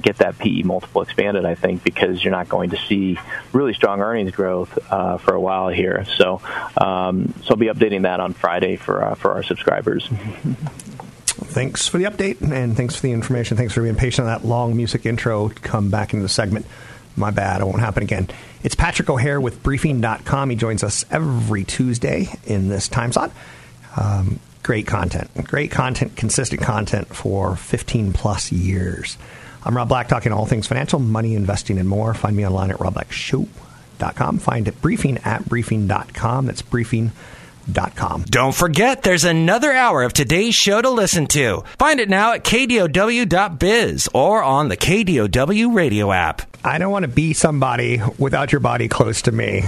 get 0.00 0.18
that 0.18 0.38
PE 0.38 0.62
multiple 0.62 1.02
expanded. 1.02 1.44
I 1.44 1.54
think 1.54 1.82
because 1.84 2.22
you're 2.22 2.32
not 2.32 2.48
going 2.48 2.70
to 2.70 2.78
see 2.88 3.18
really 3.52 3.74
strong 3.74 3.87
earnings 3.96 4.30
growth 4.32 4.78
uh, 4.90 5.18
for 5.18 5.34
a 5.34 5.40
while 5.40 5.68
here. 5.68 6.04
So 6.16 6.40
um, 6.76 7.34
so 7.42 7.50
I'll 7.50 7.56
be 7.56 7.66
updating 7.66 8.02
that 8.02 8.20
on 8.20 8.32
Friday 8.34 8.76
for 8.76 9.02
uh, 9.02 9.14
for 9.14 9.32
our 9.32 9.42
subscribers. 9.42 10.08
Thanks 11.38 11.88
for 11.88 11.98
the 11.98 12.04
update 12.04 12.40
and 12.42 12.76
thanks 12.76 12.96
for 12.96 13.02
the 13.02 13.12
information. 13.12 13.56
Thanks 13.56 13.72
for 13.72 13.82
being 13.82 13.94
patient 13.94 14.28
on 14.28 14.34
that 14.34 14.46
long 14.46 14.76
music 14.76 15.06
intro. 15.06 15.48
Come 15.48 15.88
back 15.88 16.12
into 16.12 16.22
the 16.22 16.28
segment. 16.28 16.66
My 17.16 17.30
bad. 17.30 17.60
It 17.60 17.64
won't 17.64 17.80
happen 17.80 18.02
again. 18.02 18.28
It's 18.62 18.74
Patrick 18.74 19.08
O'Hare 19.08 19.40
with 19.40 19.62
Briefing.com. 19.62 20.50
He 20.50 20.56
joins 20.56 20.82
us 20.82 21.04
every 21.10 21.64
Tuesday 21.64 22.28
in 22.44 22.68
this 22.68 22.88
time 22.88 23.12
slot. 23.12 23.32
Um, 23.96 24.40
great 24.62 24.86
content. 24.86 25.30
Great 25.44 25.70
content, 25.70 26.16
consistent 26.16 26.60
content 26.60 27.08
for 27.08 27.56
15 27.56 28.12
plus 28.12 28.52
years. 28.52 29.16
I'm 29.64 29.76
Rob 29.76 29.88
Black, 29.88 30.08
talking 30.08 30.32
all 30.32 30.46
things 30.46 30.66
financial, 30.66 30.98
money, 30.98 31.34
investing, 31.34 31.78
and 31.78 31.88
more. 31.88 32.14
Find 32.14 32.36
me 32.36 32.46
online 32.46 32.70
at 32.70 32.80
robblackshow.com. 33.98 34.38
Find 34.38 34.68
it 34.68 34.80
briefing 34.80 35.18
at 35.18 35.48
briefing.com. 35.48 36.46
That's 36.46 36.62
briefing.com 36.62 37.12
don't 37.70 38.54
forget, 38.54 39.02
there's 39.02 39.24
another 39.24 39.72
hour 39.72 40.02
of 40.02 40.14
today's 40.14 40.54
show 40.54 40.80
to 40.80 40.88
listen 40.88 41.26
to. 41.26 41.62
Find 41.78 42.00
it 42.00 42.08
now 42.08 42.32
at 42.32 42.42
kdow.biz 42.42 44.08
or 44.14 44.42
on 44.42 44.68
the 44.68 44.76
KDOW 44.76 45.74
radio 45.74 46.10
app. 46.10 46.42
I 46.64 46.78
don't 46.78 46.90
want 46.90 47.02
to 47.02 47.08
be 47.08 47.34
somebody 47.34 48.00
without 48.18 48.52
your 48.52 48.60
body 48.60 48.88
close 48.88 49.22
to 49.22 49.32
me. 49.32 49.64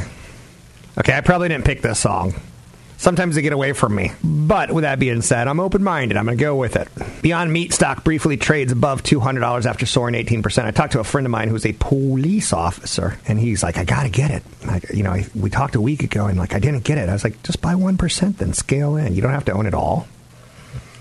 Okay, 0.98 1.12
I 1.12 1.20
probably 1.20 1.48
didn't 1.48 1.66
pick 1.66 1.82
this 1.82 2.00
song. 2.00 2.34
Sometimes 3.00 3.34
they 3.34 3.40
get 3.40 3.54
away 3.54 3.72
from 3.72 3.94
me. 3.94 4.12
But 4.22 4.70
with 4.72 4.82
that 4.82 4.98
being 4.98 5.22
said, 5.22 5.48
I'm 5.48 5.58
open 5.58 5.82
minded. 5.82 6.18
I'm 6.18 6.26
going 6.26 6.36
to 6.36 6.44
go 6.44 6.54
with 6.54 6.76
it. 6.76 6.86
Beyond 7.22 7.50
Meat 7.50 7.72
stock 7.72 8.04
briefly 8.04 8.36
trades 8.36 8.72
above 8.72 9.02
$200 9.02 9.64
after 9.64 9.86
soaring 9.86 10.14
18%. 10.14 10.66
I 10.66 10.70
talked 10.70 10.92
to 10.92 11.00
a 11.00 11.04
friend 11.04 11.26
of 11.26 11.30
mine 11.30 11.48
who's 11.48 11.64
a 11.64 11.72
police 11.72 12.52
officer, 12.52 13.18
and 13.26 13.38
he's 13.38 13.62
like, 13.62 13.78
I 13.78 13.84
got 13.84 14.02
to 14.02 14.10
get 14.10 14.30
it. 14.30 14.42
You 14.92 15.02
know, 15.02 15.16
we 15.34 15.48
talked 15.48 15.76
a 15.76 15.80
week 15.80 16.02
ago, 16.02 16.26
and 16.26 16.38
like, 16.38 16.52
I 16.52 16.58
didn't 16.58 16.84
get 16.84 16.98
it. 16.98 17.08
I 17.08 17.14
was 17.14 17.24
like, 17.24 17.42
just 17.42 17.62
buy 17.62 17.72
1%, 17.72 18.36
then 18.36 18.52
scale 18.52 18.96
in. 18.96 19.14
You 19.14 19.22
don't 19.22 19.32
have 19.32 19.46
to 19.46 19.52
own 19.52 19.64
it 19.64 19.72
all. 19.72 20.06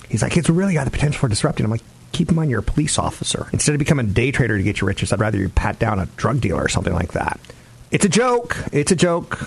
He's 0.07 0.21
like, 0.21 0.37
it's 0.37 0.49
really 0.49 0.75
got 0.75 0.85
the 0.85 0.91
potential 0.91 1.19
for 1.19 1.27
disrupting. 1.27 1.65
I'm 1.65 1.71
like, 1.71 1.83
keep 2.13 2.29
in 2.29 2.35
mind 2.37 2.49
you're 2.49 2.61
a 2.61 2.63
police 2.63 2.97
officer. 2.97 3.49
Instead 3.51 3.75
of 3.75 3.79
becoming 3.79 4.05
a 4.05 4.09
day 4.09 4.31
trader 4.31 4.57
to 4.57 4.63
get 4.63 4.79
your 4.79 4.87
riches, 4.87 5.11
I'd 5.11 5.19
rather 5.19 5.37
you 5.37 5.49
pat 5.49 5.79
down 5.79 5.99
a 5.99 6.05
drug 6.15 6.39
dealer 6.39 6.63
or 6.63 6.69
something 6.69 6.93
like 6.93 7.11
that. 7.11 7.41
It's 7.91 8.05
a 8.05 8.09
joke. 8.09 8.55
It's 8.71 8.93
a 8.93 8.95
joke. 8.95 9.37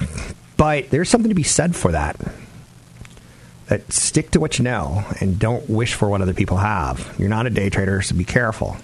But 0.63 0.91
there's 0.91 1.09
something 1.09 1.29
to 1.29 1.35
be 1.35 1.43
said 1.43 1.75
for 1.75 1.91
that 1.91 2.15
that 3.67 3.93
stick 3.93 4.31
to 4.31 4.39
what 4.39 4.61
you 4.61 4.65
know 4.65 5.05
and 5.19 5.37
don't 5.37 5.69
wish 5.69 5.95
for 5.95 6.09
what 6.09 6.23
other 6.23 6.35
people 6.35 6.59
have. 6.59 7.17
You're 7.19 7.29
not 7.29 7.49
a 7.49 7.51
day 7.51 7.69
trader, 7.69 8.01
so 8.01 8.15
be 8.15 8.23
careful. 8.23 8.77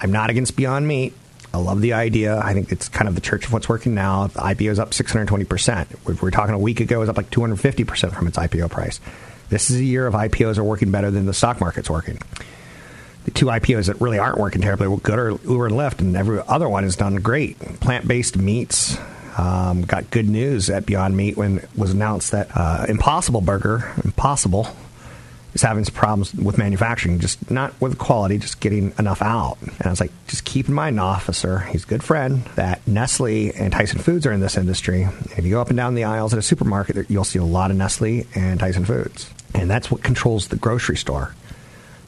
I'm 0.00 0.10
not 0.10 0.30
against 0.30 0.56
Beyond 0.56 0.88
Meat. 0.88 1.12
I 1.52 1.58
love 1.58 1.82
the 1.82 1.92
idea. 1.92 2.38
I 2.38 2.54
think 2.54 2.72
it's 2.72 2.88
kind 2.88 3.08
of 3.08 3.14
the 3.14 3.20
church 3.20 3.44
of 3.44 3.52
what's 3.52 3.68
working 3.68 3.94
now. 3.94 4.28
The 4.28 4.40
IPO 4.40 4.70
is 4.70 4.78
up 4.78 4.92
620%. 4.92 6.06
We 6.06 6.14
were 6.14 6.30
talking 6.30 6.54
a 6.54 6.58
week 6.58 6.80
ago, 6.80 6.96
it 6.96 7.00
was 7.00 7.10
up 7.10 7.18
like 7.18 7.28
250% 7.28 8.14
from 8.14 8.26
its 8.26 8.38
IPO 8.38 8.70
price. 8.70 8.98
This 9.50 9.68
is 9.68 9.80
a 9.80 9.84
year 9.84 10.06
of 10.06 10.14
IPOs 10.14 10.56
are 10.56 10.64
working 10.64 10.90
better 10.90 11.10
than 11.10 11.26
the 11.26 11.34
stock 11.34 11.60
market's 11.60 11.90
working. 11.90 12.20
The 13.26 13.32
two 13.32 13.46
IPOs 13.46 13.88
that 13.88 14.00
really 14.00 14.18
aren't 14.18 14.38
working 14.38 14.62
terribly 14.62 14.88
well, 14.88 14.96
good 14.96 15.18
are 15.18 15.32
Uber 15.32 15.66
and 15.66 15.74
Lyft, 15.74 16.00
and 16.00 16.16
every 16.16 16.40
other 16.48 16.70
one 16.70 16.84
has 16.84 16.96
done 16.96 17.16
great. 17.16 17.58
Plant 17.80 18.08
based 18.08 18.38
meats, 18.38 18.96
um, 19.38 19.82
got 19.82 20.10
good 20.10 20.28
news 20.28 20.70
at 20.70 20.86
Beyond 20.86 21.16
Meat 21.16 21.36
when 21.36 21.58
it 21.58 21.68
was 21.76 21.92
announced 21.92 22.32
that 22.32 22.48
uh, 22.54 22.86
Impossible 22.88 23.40
Burger, 23.40 23.92
Impossible, 24.04 24.68
is 25.54 25.62
having 25.62 25.84
some 25.84 25.94
problems 25.94 26.34
with 26.34 26.56
manufacturing, 26.56 27.18
just 27.18 27.50
not 27.50 27.78
with 27.80 27.98
quality, 27.98 28.38
just 28.38 28.60
getting 28.60 28.92
enough 28.98 29.20
out. 29.20 29.58
And 29.60 29.82
I 29.84 29.90
was 29.90 30.00
like, 30.00 30.12
just 30.26 30.44
keep 30.44 30.68
in 30.68 30.74
mind, 30.74 30.98
officer, 30.98 31.58
he's 31.58 31.84
a 31.84 31.86
good 31.86 32.02
friend, 32.02 32.44
that 32.56 32.86
Nestle 32.86 33.52
and 33.54 33.72
Tyson 33.72 33.98
Foods 33.98 34.24
are 34.26 34.32
in 34.32 34.40
this 34.40 34.56
industry. 34.56 35.02
If 35.36 35.44
you 35.44 35.50
go 35.50 35.60
up 35.60 35.68
and 35.68 35.76
down 35.76 35.94
the 35.94 36.04
aisles 36.04 36.32
at 36.32 36.38
a 36.38 36.42
supermarket, 36.42 37.10
you'll 37.10 37.24
see 37.24 37.38
a 37.38 37.44
lot 37.44 37.70
of 37.70 37.76
Nestle 37.76 38.26
and 38.34 38.58
Tyson 38.60 38.84
Foods. 38.84 39.30
And 39.54 39.68
that's 39.68 39.90
what 39.90 40.02
controls 40.02 40.48
the 40.48 40.56
grocery 40.56 40.96
store. 40.96 41.34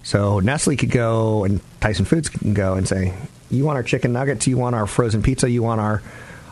So 0.02 0.40
Nestle 0.40 0.76
could 0.76 0.90
go 0.90 1.44
and 1.44 1.60
Tyson 1.80 2.04
Foods 2.04 2.28
can 2.28 2.54
go 2.54 2.74
and 2.74 2.88
say, 2.88 3.14
you 3.50 3.64
want 3.64 3.76
our 3.76 3.82
chicken 3.82 4.12
nuggets, 4.12 4.46
you 4.46 4.56
want 4.56 4.74
our 4.74 4.86
frozen 4.86 5.22
pizza, 5.22 5.50
you 5.50 5.62
want 5.62 5.80
our 5.80 6.02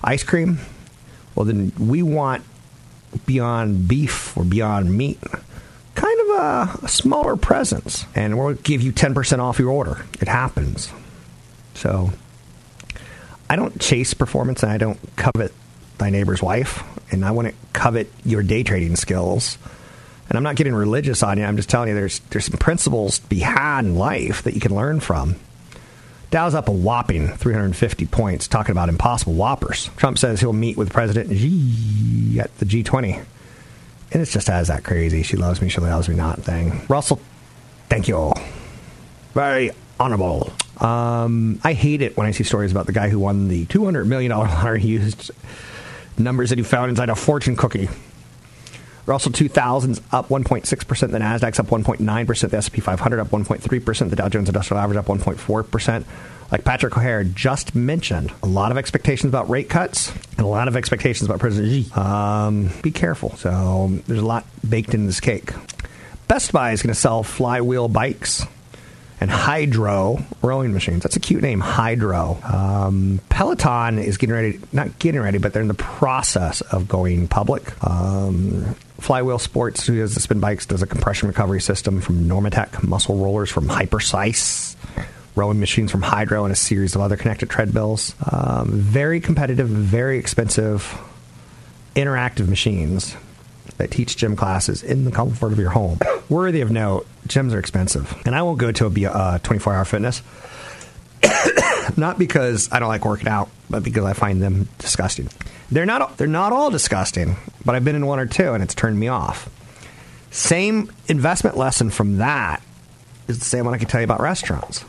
ice 0.02 0.22
cream, 0.22 0.58
well, 1.34 1.46
then 1.46 1.72
we 1.78 2.02
want 2.02 2.44
beyond 3.26 3.88
beef 3.88 4.36
or 4.36 4.44
beyond 4.44 4.96
meat 4.96 5.18
kind 5.94 6.20
of 6.20 6.28
a, 6.36 6.84
a 6.86 6.88
smaller 6.88 7.36
presence, 7.36 8.06
and 8.14 8.38
we'll 8.38 8.54
give 8.54 8.82
you 8.82 8.92
10% 8.92 9.38
off 9.38 9.58
your 9.58 9.70
order. 9.70 10.04
It 10.20 10.28
happens. 10.28 10.92
So 11.74 12.10
I 13.48 13.56
don't 13.56 13.80
chase 13.80 14.14
performance 14.14 14.62
and 14.62 14.72
I 14.72 14.78
don't 14.78 14.98
covet 15.16 15.52
thy 15.98 16.10
neighbor's 16.10 16.42
wife, 16.42 16.82
and 17.12 17.24
I 17.24 17.30
wouldn't 17.30 17.54
covet 17.72 18.10
your 18.24 18.42
day 18.42 18.62
trading 18.62 18.96
skills. 18.96 19.58
And 20.28 20.36
I'm 20.36 20.42
not 20.42 20.56
getting 20.56 20.74
religious 20.74 21.22
on 21.22 21.38
you. 21.38 21.44
I'm 21.44 21.56
just 21.56 21.68
telling 21.68 21.90
you 21.90 21.94
there's 21.94 22.20
there's 22.30 22.46
some 22.46 22.56
principles 22.56 23.18
to 23.18 23.26
be 23.26 23.40
had 23.40 23.80
in 23.80 23.96
life 23.96 24.42
that 24.44 24.54
you 24.54 24.60
can 24.60 24.74
learn 24.74 25.00
from. 25.00 25.36
Dow's 26.33 26.55
up 26.55 26.68
a 26.68 26.73
whopping 26.73 27.29
350 27.29 28.07
points, 28.07 28.49
talking 28.49 28.73
about 28.73 28.88
impossible 28.88 29.35
whoppers. 29.35 29.90
Trump 29.99 30.16
says 30.16 30.40
he'll 30.40 30.55
meet 30.55 30.79
with 30.79 30.90
President 30.90 31.31
Xi 31.31 32.40
at 32.40 32.57
the 32.57 32.64
G20. 32.64 33.23
And 34.12 34.23
it's 34.23 34.33
just 34.33 34.49
as 34.49 34.68
that 34.68 34.83
crazy. 34.83 35.23
She 35.23 35.37
loves 35.37 35.61
me, 35.61 35.68
she 35.68 35.83
loves 35.83 36.09
me 36.09 36.14
not 36.14 36.40
thing. 36.40 36.87
Russell, 36.88 37.21
thank 37.90 38.09
you. 38.09 38.16
All. 38.16 38.40
Very 39.35 39.73
honorable. 40.01 40.51
Um, 40.79 41.61
I 41.64 41.75
hate 41.75 42.01
it 42.01 42.16
when 42.16 42.27
I 42.27 42.31
see 42.31 42.45
stories 42.45 42.71
about 42.71 42.87
the 42.87 42.92
guy 42.92 43.11
who 43.11 43.18
won 43.18 43.49
the 43.49 43.66
$200 43.66 44.07
million 44.07 44.33
lottery. 44.33 44.83
Used 44.83 45.33
numbers 46.16 46.49
that 46.49 46.57
he 46.57 46.64
found 46.64 46.88
inside 46.88 47.11
a 47.11 47.14
fortune 47.14 47.57
cookie. 47.57 47.90
Russell 49.06 49.32
2000's 49.32 50.00
up 50.12 50.28
1.6%. 50.28 51.10
The 51.10 51.18
Nasdaq's 51.18 51.58
up 51.58 51.66
1.9%. 51.66 52.50
The 52.50 52.56
S&P 52.56 52.80
500 52.80 53.20
up 53.20 53.28
1.3%. 53.28 54.10
The 54.10 54.16
Dow 54.16 54.28
Jones 54.28 54.48
Industrial 54.48 54.80
Average 54.80 54.98
up 54.98 55.06
1.4%. 55.06 56.04
Like 56.52 56.64
Patrick 56.64 56.96
O'Hare 56.96 57.24
just 57.24 57.74
mentioned, 57.74 58.30
a 58.42 58.46
lot 58.46 58.70
of 58.70 58.76
expectations 58.76 59.30
about 59.30 59.48
rate 59.48 59.70
cuts 59.70 60.12
and 60.32 60.40
a 60.40 60.46
lot 60.46 60.68
of 60.68 60.76
expectations 60.76 61.28
about 61.28 61.40
President 61.40 61.86
Xi. 61.86 61.92
Um, 61.94 62.70
be 62.82 62.90
careful. 62.90 63.34
So 63.36 63.90
there's 64.06 64.20
a 64.20 64.26
lot 64.26 64.44
baked 64.68 64.92
in 64.92 65.06
this 65.06 65.18
cake. 65.18 65.52
Best 66.28 66.52
Buy 66.52 66.72
is 66.72 66.82
going 66.82 66.94
to 66.94 67.00
sell 67.00 67.22
flywheel 67.22 67.88
bikes 67.88 68.46
and 69.22 69.30
hydrow 69.30 70.18
rowing 70.42 70.72
machines. 70.72 71.04
That's 71.04 71.14
a 71.14 71.20
cute 71.20 71.42
name, 71.42 71.61
hydrow. 71.61 72.42
Um, 72.42 73.20
Peloton 73.28 74.00
is 74.00 74.16
getting 74.16 74.35
ready, 74.35 74.61
not 74.72 74.98
getting 74.98 75.20
ready, 75.20 75.38
but 75.38 75.52
they're 75.52 75.62
in 75.62 75.68
the 75.68 75.74
process 75.74 76.61
of 76.61 76.88
going 76.88 77.28
public. 77.28 77.72
Um, 77.87 78.74
Flywheel 78.98 79.38
Sports, 79.38 79.87
who 79.87 79.98
does 79.98 80.14
the 80.14 80.20
spin 80.20 80.40
bikes, 80.40 80.66
does 80.66 80.82
a 80.82 80.88
compression 80.88 81.28
recovery 81.28 81.61
system 81.61 82.00
from 82.00 82.28
Normatec, 82.28 82.82
muscle 82.82 83.16
rollers 83.16 83.48
from 83.48 83.68
Hyperice, 83.68 84.74
rowing 85.37 85.61
machines 85.61 85.92
from 85.92 86.02
Hydrow 86.02 86.42
and 86.42 86.52
a 86.52 86.56
series 86.56 86.96
of 86.96 87.00
other 87.00 87.16
connected 87.16 87.48
treadmills. 87.48 88.16
Um, 88.28 88.72
very 88.72 89.20
competitive, 89.20 89.68
very 89.68 90.18
expensive, 90.18 91.00
interactive 91.94 92.48
machines 92.48 93.16
that 93.76 93.92
teach 93.92 94.16
gym 94.16 94.35
classes 94.35 94.82
in 94.82 95.04
the 95.04 95.12
comfort 95.12 95.52
of 95.52 95.61
your 95.61 95.70
home. 95.70 96.00
Worthy 96.28 96.61
of 96.61 96.72
note, 96.72 97.06
gyms 97.26 97.52
are 97.52 97.58
expensive. 97.58 98.14
And 98.26 98.35
I 98.35 98.42
won't 98.42 98.58
go 98.58 98.72
to 98.72 98.87
a 98.87 99.11
uh, 99.11 99.38
24 99.38 99.74
hour 99.74 99.85
fitness. 99.85 100.22
not 101.96 102.18
because 102.18 102.68
I 102.72 102.78
don't 102.78 102.88
like 102.88 103.04
working 103.04 103.28
out, 103.28 103.48
but 103.70 103.82
because 103.82 104.04
I 104.04 104.12
find 104.12 104.42
them 104.42 104.68
disgusting. 104.78 105.28
They're 105.70 105.87
not 105.87 106.16
they're 106.18 106.26
not 106.26 106.52
all 106.52 106.70
disgusting, 106.70 107.37
but 107.64 107.74
I've 107.74 107.85
been 107.85 107.96
in 107.96 108.06
one 108.06 108.18
or 108.18 108.26
two 108.26 108.52
and 108.52 108.62
it's 108.62 108.74
turned 108.74 108.98
me 108.98 109.08
off. 109.08 109.48
Same 110.30 110.90
investment 111.08 111.56
lesson 111.56 111.90
from 111.90 112.18
that 112.18 112.62
is 113.28 113.38
the 113.38 113.44
same 113.44 113.64
one 113.64 113.74
I 113.74 113.78
can 113.78 113.88
tell 113.88 114.00
you 114.00 114.04
about 114.04 114.20
restaurants. 114.20 114.85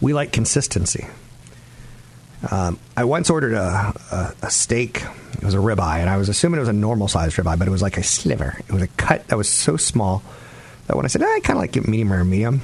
We 0.00 0.12
like 0.12 0.32
consistency. 0.32 1.06
Um, 2.50 2.78
I 2.96 3.04
once 3.04 3.30
ordered 3.30 3.54
a, 3.54 3.94
a, 4.12 4.34
a, 4.42 4.50
steak. 4.50 5.02
It 5.32 5.42
was 5.42 5.54
a 5.54 5.58
ribeye, 5.58 5.98
and 5.98 6.10
I 6.10 6.18
was 6.18 6.28
assuming 6.28 6.58
it 6.58 6.60
was 6.60 6.68
a 6.68 6.74
normal 6.74 7.08
sized 7.08 7.36
ribeye, 7.36 7.58
but 7.58 7.66
it 7.66 7.70
was 7.70 7.80
like 7.80 7.96
a 7.96 8.02
sliver. 8.02 8.60
It 8.68 8.72
was 8.72 8.82
a 8.82 8.86
cut 8.86 9.26
that 9.28 9.36
was 9.36 9.48
so 9.48 9.78
small 9.78 10.22
that 10.86 10.96
when 10.96 11.04
I 11.04 11.08
said, 11.08 11.22
eh, 11.22 11.26
I 11.26 11.40
kind 11.40 11.56
of 11.56 11.62
like 11.62 11.76
it 11.76 11.88
medium 11.88 12.12
rare 12.12 12.24
medium, 12.24 12.60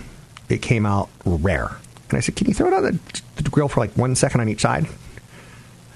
it 0.49 0.63
came 0.63 0.87
out 0.87 1.09
rare. 1.25 1.77
And 2.09 2.17
I 2.17 2.21
said, 2.21 2.37
Can 2.37 2.49
you 2.49 2.55
throw 2.55 2.69
it 2.69 2.75
on 2.75 2.83
the, 2.83 2.99
the 3.37 3.51
grill 3.51 3.69
for 3.69 3.81
like 3.81 3.93
one 3.93 4.15
second 4.17 4.41
on 4.41 4.49
each 4.49 4.61
side? 4.61 4.87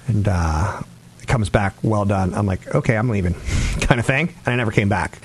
And 0.07 0.27
uh, 0.27 0.81
It 1.21 1.27
comes 1.27 1.49
back 1.49 1.73
well 1.83 2.05
done. 2.05 2.33
I'm 2.33 2.45
like, 2.45 2.73
okay, 2.73 2.95
I'm 2.95 3.09
leaving, 3.09 3.33
kind 3.81 3.99
of 3.99 4.05
thing. 4.05 4.29
And 4.45 4.47
I 4.47 4.55
never 4.55 4.71
came 4.71 4.89
back. 4.89 5.19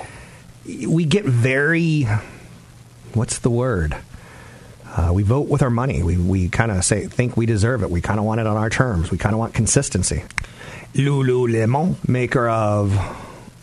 We 0.66 1.04
get 1.04 1.24
very, 1.24 2.06
what's 3.14 3.38
the 3.38 3.50
word? 3.50 3.96
Uh, 4.86 5.12
we 5.12 5.22
vote 5.22 5.48
with 5.48 5.62
our 5.62 5.70
money. 5.70 6.02
We, 6.02 6.16
we 6.16 6.48
kind 6.48 6.70
of 6.72 6.84
say 6.84 7.06
think 7.06 7.36
we 7.36 7.46
deserve 7.46 7.82
it. 7.82 7.90
We 7.90 8.00
kind 8.00 8.18
of 8.18 8.26
want 8.26 8.40
it 8.40 8.46
on 8.46 8.56
our 8.56 8.68
terms. 8.70 9.10
We 9.10 9.18
kind 9.18 9.32
of 9.34 9.38
want 9.38 9.54
consistency. 9.54 10.24
Lululemon, 10.94 12.08
maker 12.08 12.48
of 12.48 12.92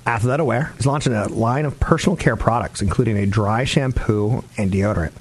Athletic 0.07 0.79
is 0.79 0.85
launching 0.85 1.13
a 1.13 1.27
line 1.27 1.65
of 1.65 1.79
personal 1.81 2.15
care 2.15 2.37
products, 2.37 2.81
including 2.81 3.17
a 3.17 3.25
dry 3.25 3.65
shampoo 3.65 4.43
and 4.57 4.71
deodorant. 4.71 5.11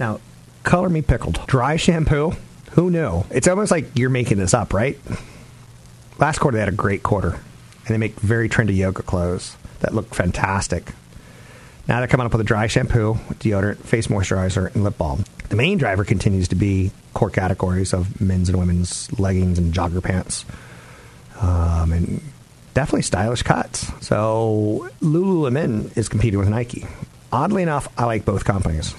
Now, 0.00 0.20
color 0.62 0.88
me 0.88 1.02
pickled. 1.02 1.46
Dry 1.46 1.76
shampoo? 1.76 2.32
Who 2.72 2.90
knew? 2.90 3.24
It's 3.30 3.46
almost 3.46 3.70
like 3.70 3.86
you're 3.94 4.08
making 4.08 4.38
this 4.38 4.54
up, 4.54 4.72
right? 4.72 4.98
Last 6.18 6.38
quarter, 6.38 6.56
they 6.56 6.60
had 6.60 6.70
a 6.70 6.76
great 6.76 7.02
quarter, 7.02 7.32
and 7.32 7.88
they 7.88 7.98
make 7.98 8.18
very 8.18 8.48
trendy 8.48 8.74
yoga 8.74 9.02
clothes 9.02 9.54
that 9.80 9.94
look 9.94 10.14
fantastic. 10.14 10.92
Now 11.86 11.98
they're 11.98 12.08
coming 12.08 12.24
up 12.24 12.32
with 12.32 12.40
a 12.40 12.44
dry 12.44 12.68
shampoo, 12.68 13.14
deodorant, 13.34 13.76
face 13.78 14.06
moisturizer, 14.06 14.74
and 14.74 14.82
lip 14.82 14.96
balm. 14.96 15.24
The 15.50 15.56
main 15.56 15.76
driver 15.76 16.04
continues 16.04 16.48
to 16.48 16.56
be 16.56 16.90
core 17.12 17.30
categories 17.30 17.92
of 17.92 18.18
men's 18.20 18.48
and 18.48 18.58
women's 18.58 19.12
leggings 19.20 19.58
and 19.58 19.74
jogger 19.74 20.02
pants. 20.02 20.46
Um, 21.40 21.92
and 21.92 22.22
definitely 22.76 23.00
stylish 23.00 23.42
cuts. 23.42 23.90
So 24.04 24.90
Lululemon 25.00 25.96
is 25.96 26.10
competing 26.10 26.38
with 26.38 26.50
Nike. 26.50 26.86
Oddly 27.32 27.62
enough, 27.62 27.88
I 27.96 28.04
like 28.04 28.26
both 28.26 28.44
companies. 28.44 28.94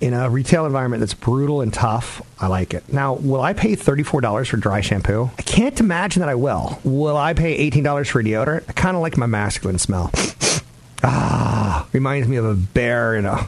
In 0.00 0.14
a 0.14 0.30
retail 0.30 0.64
environment 0.64 1.00
that's 1.00 1.12
brutal 1.12 1.60
and 1.60 1.74
tough, 1.74 2.22
I 2.40 2.46
like 2.46 2.72
it. 2.72 2.90
Now, 2.90 3.12
will 3.12 3.42
I 3.42 3.52
pay 3.52 3.76
$34 3.76 4.48
for 4.48 4.56
dry 4.56 4.80
shampoo? 4.80 5.30
I 5.38 5.42
can't 5.42 5.78
imagine 5.78 6.20
that 6.20 6.30
I 6.30 6.36
will. 6.36 6.80
Will 6.82 7.18
I 7.18 7.34
pay 7.34 7.70
$18 7.70 8.08
for 8.08 8.22
deodorant? 8.22 8.64
I 8.66 8.72
kind 8.72 8.96
of 8.96 9.02
like 9.02 9.18
my 9.18 9.26
masculine 9.26 9.76
smell. 9.78 10.10
ah, 11.04 11.86
reminds 11.92 12.28
me 12.28 12.36
of 12.36 12.46
a 12.46 12.54
bear 12.54 13.14
in 13.14 13.26
a 13.26 13.46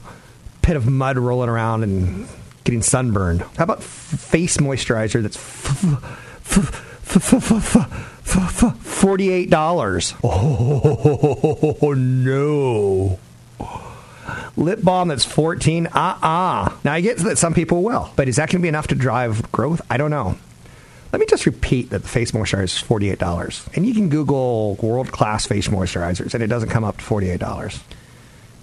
pit 0.61 0.77
of 0.77 0.87
mud 0.87 1.17
rolling 1.17 1.49
around 1.49 1.85
and 1.85 2.29
getting 2.65 2.83
sunburned. 2.83 3.41
How 3.57 3.65
about 3.65 3.79
f- 3.79 3.85
face 3.87 4.59
moisturizer 4.59 5.23
that's 5.23 5.39
f- 5.39 6.59
f- 6.59 8.12
Forty-eight 8.25 9.51
dollars. 9.51 10.15
Oh 10.25 11.95
no. 11.97 13.19
Lip 14.57 14.83
balm 14.83 15.09
that's 15.09 15.25
fourteen. 15.25 15.87
Uh 15.89 16.19
uh 16.23 16.77
Now 16.85 16.93
I 16.93 17.01
get 17.01 17.19
that 17.19 17.39
some 17.39 17.55
people 17.55 17.83
will, 17.83 18.11
but 18.17 18.29
is 18.29 18.37
that 18.37 18.49
going 18.51 18.61
to 18.61 18.63
be 18.63 18.69
enough 18.69 18.89
to 18.89 18.95
drive 18.95 19.51
growth? 19.51 19.81
I 19.91 19.97
don't 19.97 20.11
know. 20.11 20.37
Let 21.13 21.21
me 21.21 21.27
just 21.27 21.45
repeat 21.47 21.91
that 21.91 22.03
the 22.03 22.09
face 22.09 22.31
moisturizer 22.33 22.63
is 22.65 22.79
forty-eight 22.79 23.19
dollars, 23.19 23.67
and 23.75 23.85
you 23.85 23.93
can 23.95 24.09
Google 24.09 24.77
world-class 24.77 25.47
face 25.47 25.69
moisturizers, 25.69 26.35
and 26.35 26.43
it 26.43 26.47
doesn't 26.47 26.71
come 26.71 26.85
up 26.85 26.99
to 26.99 27.05
forty-eight 27.05 27.41
dollars. 27.41 27.83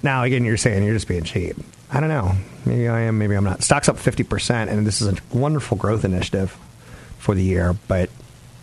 Now 0.02 0.24
again, 0.24 0.46
you're 0.46 0.58
saying 0.58 0.84
you're 0.84 0.94
just 0.96 1.08
being 1.08 1.24
cheap. 1.24 1.58
I 1.92 2.00
don't 2.00 2.10
know. 2.10 2.34
Maybe 2.66 2.88
I 2.88 3.02
am. 3.02 3.18
Maybe 3.18 3.36
I'm 3.36 3.44
not. 3.44 3.64
Stock's 3.64 3.90
up 3.90 3.98
fifty 3.98 4.24
percent, 4.24 4.70
and 4.70 4.86
this 4.88 5.02
is 5.02 5.08
a 5.10 5.18
wonderful 5.36 5.78
growth 5.78 6.06
initiative 6.06 6.58
for 7.18 7.36
the 7.36 7.44
year, 7.44 7.76
but 7.88 8.10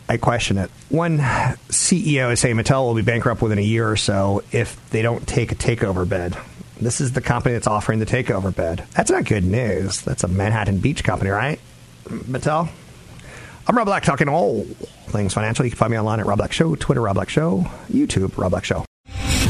I 0.08 0.16
question 0.18 0.56
it. 0.58 0.70
One 0.88 1.18
CEO 1.18 2.32
is 2.32 2.40
saying 2.40 2.56
Mattel 2.56 2.86
will 2.86 2.94
be 2.94 3.02
bankrupt 3.02 3.42
within 3.42 3.58
a 3.58 3.62
year 3.62 3.90
or 3.90 3.96
so 3.96 4.42
if 4.52 4.78
they 4.90 5.02
don't 5.02 5.26
take 5.26 5.50
a 5.50 5.56
takeover 5.56 6.08
bid. 6.08 6.36
This 6.80 7.00
is 7.00 7.12
the 7.12 7.20
company 7.20 7.54
that's 7.54 7.66
offering 7.66 7.98
the 7.98 8.06
takeover 8.06 8.54
bid. 8.54 8.84
That's 8.94 9.10
not 9.10 9.24
good 9.24 9.44
news. 9.44 10.02
That's 10.02 10.22
a 10.24 10.28
Manhattan 10.28 10.78
Beach 10.78 11.02
company, 11.02 11.30
right? 11.30 11.58
Mattel? 12.04 12.68
I'm 13.66 13.76
Rob 13.76 13.86
Black 13.86 14.04
talking 14.04 14.28
all 14.28 14.62
things 15.08 15.34
financial. 15.34 15.64
You 15.64 15.72
can 15.72 15.78
find 15.78 15.90
me 15.90 15.98
online 15.98 16.20
at 16.20 16.26
Rob 16.26 16.38
Black 16.38 16.52
Show, 16.52 16.76
Twitter 16.76 17.00
Rob 17.00 17.14
Black 17.14 17.28
Show, 17.28 17.66
YouTube 17.90 18.36
Rob 18.38 18.52
Black 18.52 18.64
Show. 18.64 18.84